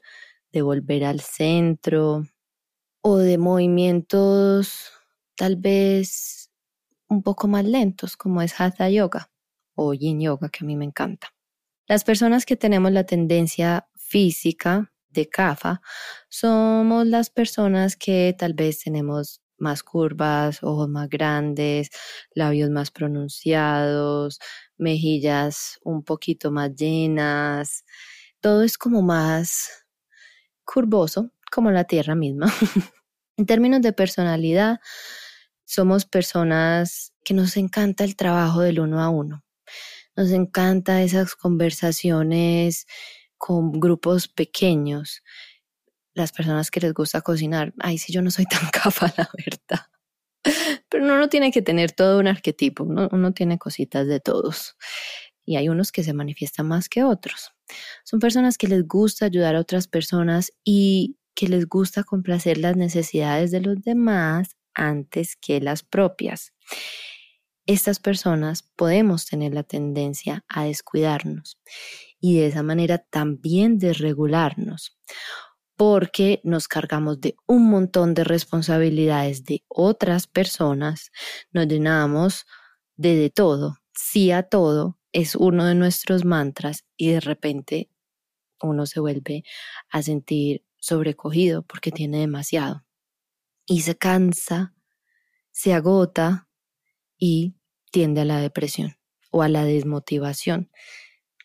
de 0.51 0.61
volver 0.61 1.03
al 1.03 1.19
centro 1.19 2.27
o 3.01 3.17
de 3.17 3.39
movimientos 3.39 4.91
tal 5.35 5.55
vez 5.55 6.51
un 7.07 7.23
poco 7.23 7.47
más 7.47 7.65
lentos 7.65 8.17
como 8.17 8.41
es 8.41 8.59
Hatha 8.59 8.89
Yoga 8.89 9.31
o 9.75 9.93
yin 9.93 10.21
yoga 10.21 10.49
que 10.49 10.63
a 10.63 10.67
mí 10.67 10.75
me 10.75 10.85
encanta. 10.85 11.33
Las 11.87 12.03
personas 12.03 12.45
que 12.45 12.55
tenemos 12.55 12.91
la 12.91 13.05
tendencia 13.05 13.87
física 13.95 14.91
de 15.09 15.29
CAFA 15.29 15.81
somos 16.29 17.05
las 17.07 17.29
personas 17.29 17.95
que 17.95 18.35
tal 18.37 18.53
vez 18.53 18.79
tenemos 18.83 19.41
más 19.57 19.83
curvas, 19.83 20.63
ojos 20.63 20.89
más 20.89 21.09
grandes, 21.09 21.89
labios 22.33 22.69
más 22.69 22.91
pronunciados, 22.91 24.39
mejillas 24.77 25.79
un 25.83 26.03
poquito 26.03 26.51
más 26.51 26.73
llenas. 26.75 27.85
Todo 28.39 28.63
es 28.63 28.77
como 28.77 29.01
más 29.01 29.85
curvoso, 30.65 31.31
como 31.51 31.71
la 31.71 31.85
tierra 31.85 32.15
misma. 32.15 32.47
en 33.37 33.45
términos 33.45 33.81
de 33.81 33.93
personalidad, 33.93 34.79
somos 35.73 36.05
personas 36.05 37.13
que 37.23 37.33
nos 37.33 37.57
encanta 37.57 38.03
el 38.03 38.15
trabajo 38.15 38.61
del 38.61 38.79
uno 38.79 39.01
a 39.01 39.09
uno. 39.09 39.43
Nos 40.15 40.29
encanta 40.29 41.01
esas 41.01 41.33
conversaciones 41.33 42.85
con 43.39 43.79
grupos 43.79 44.27
pequeños. 44.27 45.23
Las 46.13 46.31
personas 46.31 46.69
que 46.69 46.79
les 46.79 46.93
gusta 46.93 47.21
cocinar, 47.21 47.73
ay, 47.79 47.97
sí, 47.97 48.13
yo 48.13 48.21
no 48.21 48.29
soy 48.29 48.45
tan 48.49 48.69
capa, 48.69 49.11
la 49.17 49.27
verdad. 49.35 49.87
Pero 50.89 51.05
uno 51.05 51.17
no 51.17 51.27
tiene 51.27 51.51
que 51.51 51.63
tener 51.63 51.91
todo 51.91 52.19
un 52.19 52.27
arquetipo, 52.27 52.83
uno, 52.83 53.09
uno 53.11 53.33
tiene 53.33 53.57
cositas 53.57 54.05
de 54.05 54.19
todos. 54.19 54.75
Y 55.43 55.55
hay 55.55 55.69
unos 55.69 55.91
que 55.91 56.03
se 56.03 56.13
manifiestan 56.13 56.67
más 56.67 56.87
que 56.87 57.03
otros. 57.03 57.51
Son 58.03 58.19
personas 58.19 58.59
que 58.59 58.67
les 58.67 58.85
gusta 58.87 59.25
ayudar 59.25 59.55
a 59.55 59.61
otras 59.61 59.87
personas 59.87 60.51
y 60.63 61.17
que 61.33 61.47
les 61.47 61.67
gusta 61.67 62.03
complacer 62.03 62.59
las 62.59 62.77
necesidades 62.77 63.49
de 63.49 63.61
los 63.61 63.81
demás 63.81 64.55
antes 64.75 65.35
que 65.35 65.61
las 65.61 65.83
propias 65.83 66.53
estas 67.65 67.99
personas 67.99 68.63
podemos 68.75 69.25
tener 69.25 69.53
la 69.53 69.63
tendencia 69.63 70.43
a 70.49 70.65
descuidarnos 70.65 71.59
y 72.19 72.37
de 72.37 72.47
esa 72.47 72.63
manera 72.63 72.97
también 72.97 73.77
desregularnos. 73.77 74.97
porque 75.75 76.39
nos 76.43 76.67
cargamos 76.67 77.19
de 77.19 77.35
un 77.47 77.67
montón 77.67 78.13
de 78.13 78.23
responsabilidades 78.23 79.43
de 79.43 79.63
otras 79.67 80.27
personas, 80.27 81.11
nos 81.51 81.67
llenamos 81.67 82.45
de, 82.95 83.15
de 83.15 83.31
todo, 83.31 83.79
sí 83.91 84.31
a 84.31 84.43
todo, 84.43 84.99
es 85.11 85.35
uno 85.35 85.65
de 85.65 85.73
nuestros 85.73 86.25
mantras 86.25 86.85
y 86.95 87.09
de 87.09 87.21
repente 87.21 87.89
uno 88.61 88.85
se 88.85 88.99
vuelve 88.99 89.43
a 89.89 90.03
sentir 90.03 90.63
sobrecogido 90.77 91.63
porque 91.63 91.91
tiene 91.91 92.19
demasiado 92.19 92.85
y 93.65 93.81
se 93.81 93.95
cansa, 93.95 94.73
se 95.51 95.73
agota 95.73 96.47
y 97.17 97.55
tiende 97.91 98.21
a 98.21 98.25
la 98.25 98.39
depresión 98.39 98.97
o 99.31 99.41
a 99.41 99.49
la 99.49 99.63
desmotivación, 99.63 100.71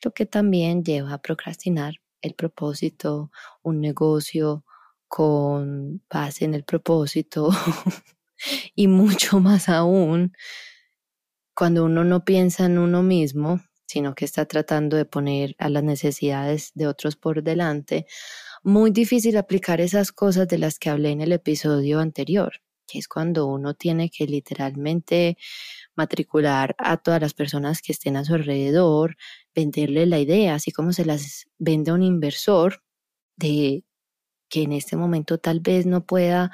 lo 0.03 0.13
que 0.13 0.27
también 0.27 0.85
lleva 0.85 1.15
a 1.15 1.23
procrastinar 1.23 1.95
el 2.21 2.35
propósito, 2.35 3.31
un 3.63 3.81
negocio 3.81 4.65
con 5.07 6.03
base 6.11 6.45
en 6.45 6.55
el 6.55 6.65
propósito 6.65 7.51
y 8.75 8.89
mucho 8.89 9.41
más 9.41 9.69
aún 9.69 10.33
cuando 11.55 11.85
uno 11.85 12.05
no 12.05 12.25
piensa 12.25 12.67
en 12.67 12.79
uno 12.79 13.03
mismo, 13.03 13.61
sino 13.87 14.15
que 14.15 14.25
está 14.25 14.45
tratando 14.45 14.97
de 14.97 15.07
poner 15.07 15.57
a 15.59 15.69
las 15.69 15.83
necesidades 15.83 16.71
de 16.75 16.87
otros 16.87 17.17
por 17.17 17.43
delante, 17.43 18.07
muy 18.63 18.91
difícil 18.91 19.37
aplicar 19.37 19.81
esas 19.81 20.13
cosas 20.13 20.49
de 20.49 20.59
las 20.59 20.79
que 20.79 20.91
hablé 20.91 21.11
en 21.11 21.21
el 21.21 21.33
episodio 21.33 22.01
anterior, 22.01 22.61
que 22.87 22.99
es 22.99 23.09
cuando 23.09 23.47
uno 23.47 23.75
tiene 23.75 24.11
que 24.11 24.27
literalmente 24.27 25.37
matricular 25.97 26.75
a 26.79 26.97
todas 26.99 27.21
las 27.21 27.35
personas 27.35 27.83
que 27.83 27.93
estén 27.93 28.17
a 28.17 28.25
su 28.25 28.35
alrededor, 28.35 29.17
venderle 29.55 30.07
la 30.07 30.21
idea, 30.21 30.55
así 30.55 30.73
como 30.73 30.93
se 30.93 31.05
las 31.05 31.47
vende 31.59 31.91
a 31.91 31.95
un 31.95 32.03
inversor 32.03 32.83
de 33.37 33.85
que 34.49 34.63
en 34.63 34.73
este 34.73 34.97
momento 34.97 35.39
tal 35.39 35.61
vez 35.61 35.87
no 35.87 36.07
pueda 36.07 36.53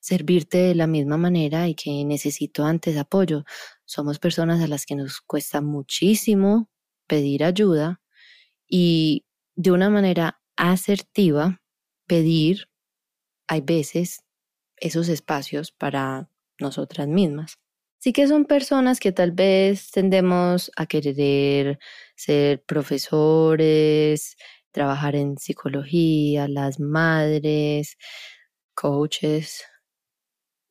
servirte 0.00 0.58
de 0.58 0.74
la 0.74 0.86
misma 0.86 1.16
manera 1.18 1.68
y 1.68 1.74
que 1.74 2.04
necesito 2.04 2.64
antes 2.64 2.96
apoyo. 2.96 3.44
Somos 3.84 4.18
personas 4.18 4.62
a 4.62 4.68
las 4.68 4.86
que 4.86 4.96
nos 4.96 5.20
cuesta 5.20 5.60
muchísimo 5.60 6.70
pedir 7.06 7.44
ayuda 7.44 8.00
y 8.68 9.26
de 9.56 9.72
una 9.72 9.90
manera 9.90 10.39
asertiva 10.60 11.60
pedir, 12.06 12.68
hay 13.48 13.62
veces, 13.62 14.22
esos 14.76 15.08
espacios 15.08 15.72
para 15.72 16.28
nosotras 16.58 17.08
mismas. 17.08 17.54
Sí 17.98 18.12
que 18.12 18.26
son 18.28 18.44
personas 18.44 19.00
que 19.00 19.12
tal 19.12 19.32
vez 19.32 19.90
tendemos 19.90 20.70
a 20.76 20.86
querer 20.86 21.78
ser 22.16 22.62
profesores, 22.64 24.36
trabajar 24.70 25.16
en 25.16 25.38
psicología, 25.38 26.48
las 26.48 26.78
madres, 26.78 27.96
coaches, 28.74 29.64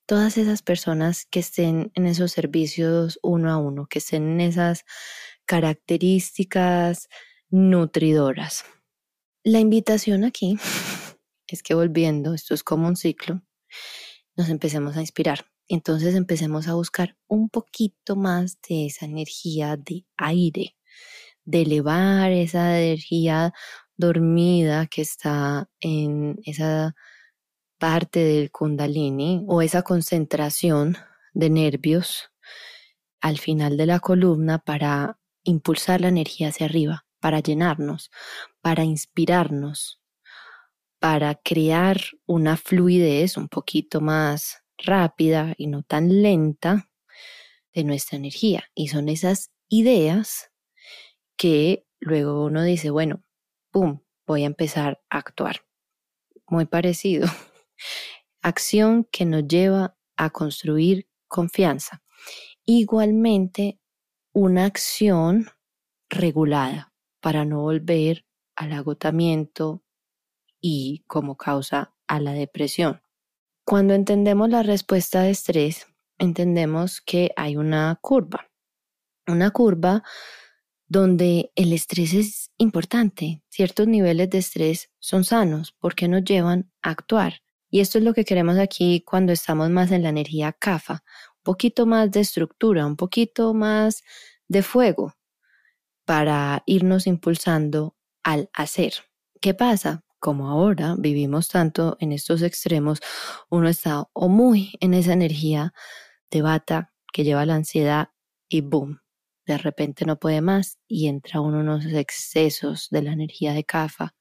todas 0.07 0.37
esas 0.37 0.61
personas 0.61 1.25
que 1.25 1.39
estén 1.39 1.91
en 1.95 2.05
esos 2.05 2.31
servicios 2.31 3.19
uno 3.23 3.51
a 3.51 3.57
uno, 3.57 3.87
que 3.87 3.99
estén 3.99 4.33
en 4.33 4.41
esas 4.41 4.85
características 5.45 7.09
nutridoras. 7.49 8.65
La 9.45 9.59
invitación 9.59 10.25
aquí 10.25 10.57
es 11.47 11.63
que 11.63 11.73
volviendo, 11.73 12.33
esto 12.33 12.53
es 12.53 12.61
como 12.61 12.87
un 12.87 12.97
ciclo, 12.97 13.41
nos 14.35 14.49
empecemos 14.49 14.97
a 14.97 15.01
inspirar. 15.01 15.45
Entonces 15.69 16.15
empecemos 16.15 16.67
a 16.67 16.73
buscar 16.73 17.15
un 17.27 17.49
poquito 17.49 18.17
más 18.17 18.59
de 18.67 18.87
esa 18.87 19.05
energía 19.05 19.77
de 19.77 20.05
aire, 20.17 20.75
de 21.45 21.61
elevar 21.61 22.31
esa 22.31 22.81
energía 22.81 23.53
dormida 23.95 24.87
que 24.87 25.03
está 25.03 25.69
en 25.79 26.37
esa 26.43 26.95
parte 27.77 28.19
del 28.19 28.51
kundalini 28.51 29.45
o 29.47 29.61
esa 29.61 29.83
concentración 29.83 30.97
de 31.33 31.49
nervios 31.49 32.29
al 33.21 33.37
final 33.37 33.77
de 33.77 33.85
la 33.85 33.99
columna 34.01 34.59
para 34.59 35.17
impulsar 35.43 36.01
la 36.01 36.09
energía 36.09 36.49
hacia 36.49 36.65
arriba, 36.65 37.05
para 37.19 37.39
llenarnos, 37.39 38.11
para 38.61 38.83
inspirarnos, 38.83 40.01
para 40.99 41.35
crear 41.35 42.01
una 42.25 42.57
fluidez 42.57 43.37
un 43.37 43.47
poquito 43.47 44.01
más 44.01 44.63
rápida 44.77 45.53
y 45.57 45.67
no 45.67 45.83
tan 45.83 46.21
lenta 46.21 46.89
de 47.73 47.83
nuestra 47.83 48.17
energía. 48.17 48.65
Y 48.75 48.89
son 48.89 49.09
esas 49.09 49.51
ideas 49.69 50.51
que 51.37 51.85
luego 51.99 52.45
uno 52.45 52.63
dice, 52.63 52.89
bueno, 52.89 53.23
¡pum!, 53.71 54.01
voy 54.25 54.43
a 54.43 54.47
empezar 54.47 55.01
a 55.09 55.19
actuar. 55.19 55.61
Muy 56.47 56.65
parecido. 56.65 57.27
Acción 58.41 59.05
que 59.11 59.25
nos 59.25 59.47
lleva 59.47 59.97
a 60.17 60.29
construir 60.31 61.07
confianza. 61.27 62.01
Igualmente, 62.65 63.79
una 64.33 64.65
acción 64.65 65.49
regulada 66.09 66.88
para 67.21 67.45
no 67.45 67.61
volver 67.61 68.25
al 68.55 68.73
agotamiento 68.73 69.83
y 70.61 71.03
como 71.07 71.37
causa 71.37 71.93
a 72.07 72.19
la 72.19 72.33
depresión. 72.33 73.01
Cuando 73.63 73.93
entendemos 73.93 74.49
la 74.49 74.63
respuesta 74.63 75.21
de 75.21 75.31
estrés, 75.31 75.87
entendemos 76.17 77.01
que 77.01 77.31
hay 77.35 77.55
una 77.55 77.97
curva, 78.01 78.49
una 79.27 79.51
curva 79.51 80.03
donde 80.87 81.51
el 81.55 81.71
estrés 81.71 82.13
es 82.13 82.51
importante. 82.57 83.43
Ciertos 83.49 83.87
niveles 83.87 84.29
de 84.31 84.39
estrés 84.39 84.89
son 84.99 85.23
sanos 85.23 85.75
porque 85.79 86.07
nos 86.07 86.23
llevan 86.23 86.71
a 86.81 86.89
actuar. 86.89 87.41
Y 87.69 87.81
esto 87.81 87.99
es 87.99 88.03
lo 88.03 88.15
que 88.15 88.25
queremos 88.25 88.57
aquí 88.57 89.03
cuando 89.05 89.31
estamos 89.31 89.69
más 89.69 89.91
en 89.91 90.01
la 90.01 90.09
energía 90.09 90.51
CAFA, 90.51 91.03
un 91.37 91.43
poquito 91.43 91.85
más 91.85 92.09
de 92.09 92.21
estructura, 92.21 92.87
un 92.87 92.95
poquito 92.95 93.53
más 93.53 94.01
de 94.47 94.63
fuego 94.63 95.13
para 96.09 96.63
irnos 96.65 97.05
impulsando 97.05 97.95
al 98.23 98.49
hacer. 98.55 98.93
¿Qué 99.39 99.53
pasa? 99.53 100.03
como 100.17 100.49
ahora 100.49 100.95
vivimos 100.97 101.49
tanto 101.49 101.97
en 101.99 102.11
estos 102.13 102.41
extremos, 102.41 102.99
uno 103.51 103.69
está 103.69 104.09
o 104.11 104.27
muy 104.27 104.73
en 104.79 104.95
esa 104.95 105.13
energía 105.13 105.71
de 106.31 106.41
bata 106.41 106.91
que 107.13 107.23
lleva 107.23 107.45
la 107.45 107.53
ansiedad 107.53 108.09
y 108.49 108.61
boom, 108.61 109.01
de 109.45 109.59
repente 109.59 110.03
no 110.03 110.17
puede 110.17 110.41
más 110.41 110.79
y 110.87 111.09
entra 111.09 111.41
uno 111.41 111.61
en 111.61 111.69
unos 111.69 111.85
excesos 111.85 112.87
de 112.89 113.03
la 113.03 113.13
energía 113.13 113.53
de 113.53 113.63
CAFA 113.63 114.15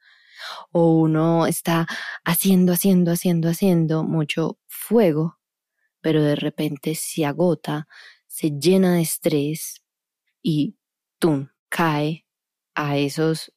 o 0.71 0.93
uno 0.93 1.47
está 1.47 1.87
haciendo, 2.23 2.75
haciendo, 2.75 3.13
haciendo, 3.13 3.49
haciendo 3.49 4.05
mucho 4.05 4.59
fuego, 4.67 5.39
pero 6.03 6.23
de 6.23 6.37
repente 6.37 6.95
se 6.95 7.25
agota, 7.25 7.89
se 8.27 8.51
llena 8.51 8.97
de 8.97 9.01
estrés 9.01 9.83
y 10.43 10.77
¡tum! 11.19 11.49
Cae 11.69 12.27
a 12.75 12.97
esos 12.97 13.53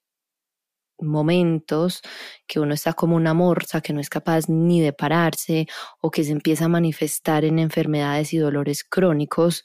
momentos 1.00 2.02
que 2.48 2.60
uno 2.60 2.74
está 2.74 2.94
como 2.94 3.16
una 3.16 3.34
morsa 3.34 3.82
que 3.82 3.94
no 3.94 4.00
es 4.00 4.10
capaz 4.10 4.48
ni 4.50 4.82
de 4.82 4.94
pararse 4.94 5.68
o 6.00 6.12
que 6.12 6.24
se 6.24 6.32
empieza 6.32 6.66
a 6.66 6.70
manifestar 6.70 7.44
en 7.44 7.60
enfermedades 7.60 8.34
y 8.34 8.38
dolores 8.38 8.84
crónicos 8.84 9.64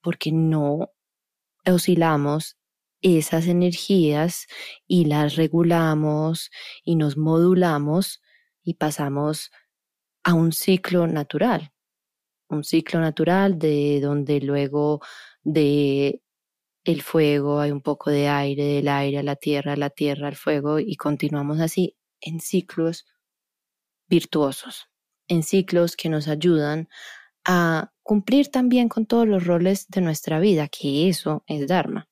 porque 0.00 0.32
no 0.32 0.90
oscilamos 1.66 2.56
esas 3.00 3.46
energías 3.46 4.46
y 4.86 5.06
las 5.06 5.36
regulamos 5.36 6.50
y 6.84 6.96
nos 6.96 7.16
modulamos 7.16 8.22
y 8.62 8.74
pasamos 8.74 9.50
a 10.24 10.32
un 10.32 10.52
ciclo 10.52 11.06
natural, 11.06 11.72
un 12.48 12.64
ciclo 12.64 13.00
natural 13.00 13.58
de 13.58 14.00
donde 14.02 14.40
luego 14.40 15.00
de 15.42 16.22
el 16.84 17.02
fuego, 17.02 17.60
hay 17.60 17.70
un 17.70 17.80
poco 17.80 18.10
de 18.10 18.28
aire, 18.28 18.64
del 18.64 18.88
aire 18.88 19.18
a 19.18 19.22
la 19.22 19.36
tierra, 19.36 19.76
la 19.76 19.90
tierra 19.90 20.28
al 20.28 20.36
fuego 20.36 20.78
y 20.78 20.96
continuamos 20.96 21.60
así 21.60 21.96
en 22.20 22.40
ciclos 22.40 23.06
virtuosos, 24.06 24.88
en 25.28 25.42
ciclos 25.42 25.96
que 25.96 26.10
nos 26.10 26.28
ayudan 26.28 26.88
a 27.44 27.92
cumplir 28.02 28.50
también 28.50 28.88
con 28.88 29.06
todos 29.06 29.26
los 29.26 29.46
roles 29.46 29.88
de 29.88 30.02
nuestra 30.02 30.38
vida, 30.40 30.68
que 30.68 31.08
eso 31.08 31.42
es 31.46 31.66
Dharma, 31.66 32.08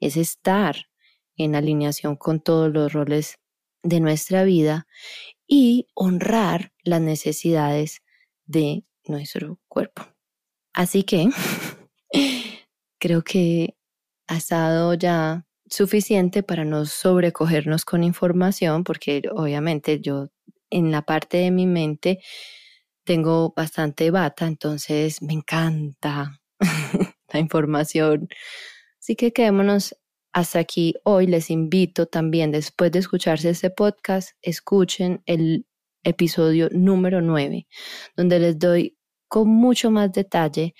es 0.00 0.16
estar 0.16 0.76
en 1.36 1.54
alineación 1.54 2.16
con 2.16 2.40
todos 2.40 2.70
los 2.70 2.92
roles 2.92 3.38
de 3.82 4.00
nuestra 4.00 4.44
vida 4.44 4.86
y 5.46 5.88
honrar 5.94 6.72
las 6.84 7.00
necesidades 7.00 8.02
de 8.44 8.84
nuestro 9.04 9.58
cuerpo. 9.66 10.02
Así 10.74 11.02
que 11.04 11.28
creo 12.98 13.24
que 13.24 13.76
ha 14.30 14.36
estado 14.36 14.94
ya 14.94 15.44
suficiente 15.68 16.44
para 16.44 16.64
no 16.64 16.86
sobrecogernos 16.86 17.84
con 17.84 18.04
información, 18.04 18.84
porque 18.84 19.22
obviamente 19.32 20.00
yo 20.00 20.28
en 20.70 20.92
la 20.92 21.02
parte 21.02 21.38
de 21.38 21.50
mi 21.50 21.66
mente 21.66 22.20
tengo 23.02 23.52
bastante 23.56 24.12
bata, 24.12 24.46
entonces 24.46 25.20
me 25.20 25.32
encanta 25.32 26.40
la 27.32 27.40
información. 27.40 28.28
Así 29.00 29.16
que 29.16 29.32
quedémonos 29.32 29.96
hasta 30.32 30.60
aquí 30.60 30.94
hoy. 31.02 31.26
Les 31.26 31.50
invito 31.50 32.06
también, 32.06 32.52
después 32.52 32.92
de 32.92 33.00
escucharse 33.00 33.50
este 33.50 33.70
podcast, 33.70 34.30
escuchen 34.42 35.24
el 35.26 35.66
episodio 36.04 36.68
número 36.70 37.20
9, 37.20 37.66
donde 38.16 38.38
les 38.38 38.56
doy 38.60 38.96
con 39.26 39.48
mucho 39.48 39.90
más 39.90 40.12
detalle 40.12 40.74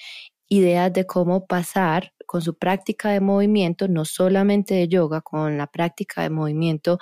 ideas 0.50 0.92
de 0.92 1.06
cómo 1.06 1.46
pasar 1.46 2.12
con 2.26 2.42
su 2.42 2.58
práctica 2.58 3.10
de 3.10 3.20
movimiento, 3.20 3.88
no 3.88 4.04
solamente 4.04 4.74
de 4.74 4.88
yoga, 4.88 5.22
con 5.22 5.56
la 5.56 5.68
práctica 5.68 6.22
de 6.22 6.30
movimiento 6.30 6.98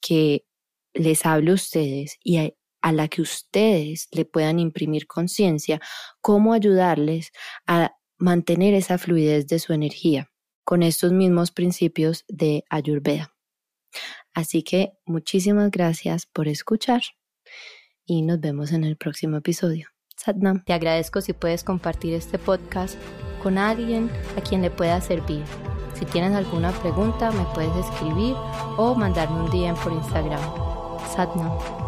que 0.00 0.46
les 0.94 1.26
hable 1.26 1.50
a 1.50 1.54
ustedes 1.54 2.18
y 2.22 2.38
a, 2.38 2.50
a 2.80 2.92
la 2.92 3.08
que 3.08 3.20
ustedes 3.20 4.08
le 4.12 4.24
puedan 4.24 4.58
imprimir 4.58 5.06
conciencia, 5.06 5.80
cómo 6.20 6.54
ayudarles 6.54 7.32
a 7.66 7.92
mantener 8.16 8.74
esa 8.74 8.96
fluidez 8.96 9.46
de 9.48 9.58
su 9.58 9.72
energía 9.72 10.30
con 10.64 10.82
estos 10.82 11.12
mismos 11.12 11.50
principios 11.50 12.24
de 12.28 12.64
Ayurveda. 12.70 13.34
Así 14.34 14.62
que 14.62 14.92
muchísimas 15.04 15.70
gracias 15.70 16.26
por 16.26 16.48
escuchar 16.48 17.02
y 18.06 18.22
nos 18.22 18.40
vemos 18.40 18.72
en 18.72 18.84
el 18.84 18.96
próximo 18.96 19.36
episodio. 19.36 19.93
Satnam. 20.24 20.64
Te 20.64 20.72
agradezco 20.72 21.20
si 21.20 21.34
puedes 21.34 21.64
compartir 21.64 22.14
este 22.14 22.38
podcast 22.38 22.96
con 23.42 23.58
alguien 23.58 24.10
a 24.38 24.40
quien 24.40 24.62
le 24.62 24.70
pueda 24.70 24.98
servir. 25.02 25.44
Si 25.98 26.06
tienes 26.06 26.34
alguna 26.34 26.72
pregunta, 26.72 27.30
me 27.30 27.44
puedes 27.54 27.76
escribir 27.76 28.34
o 28.78 28.94
mandarme 28.94 29.40
un 29.40 29.50
DM 29.50 29.76
por 29.82 29.92
Instagram. 29.92 30.40
Satnam. 31.14 31.83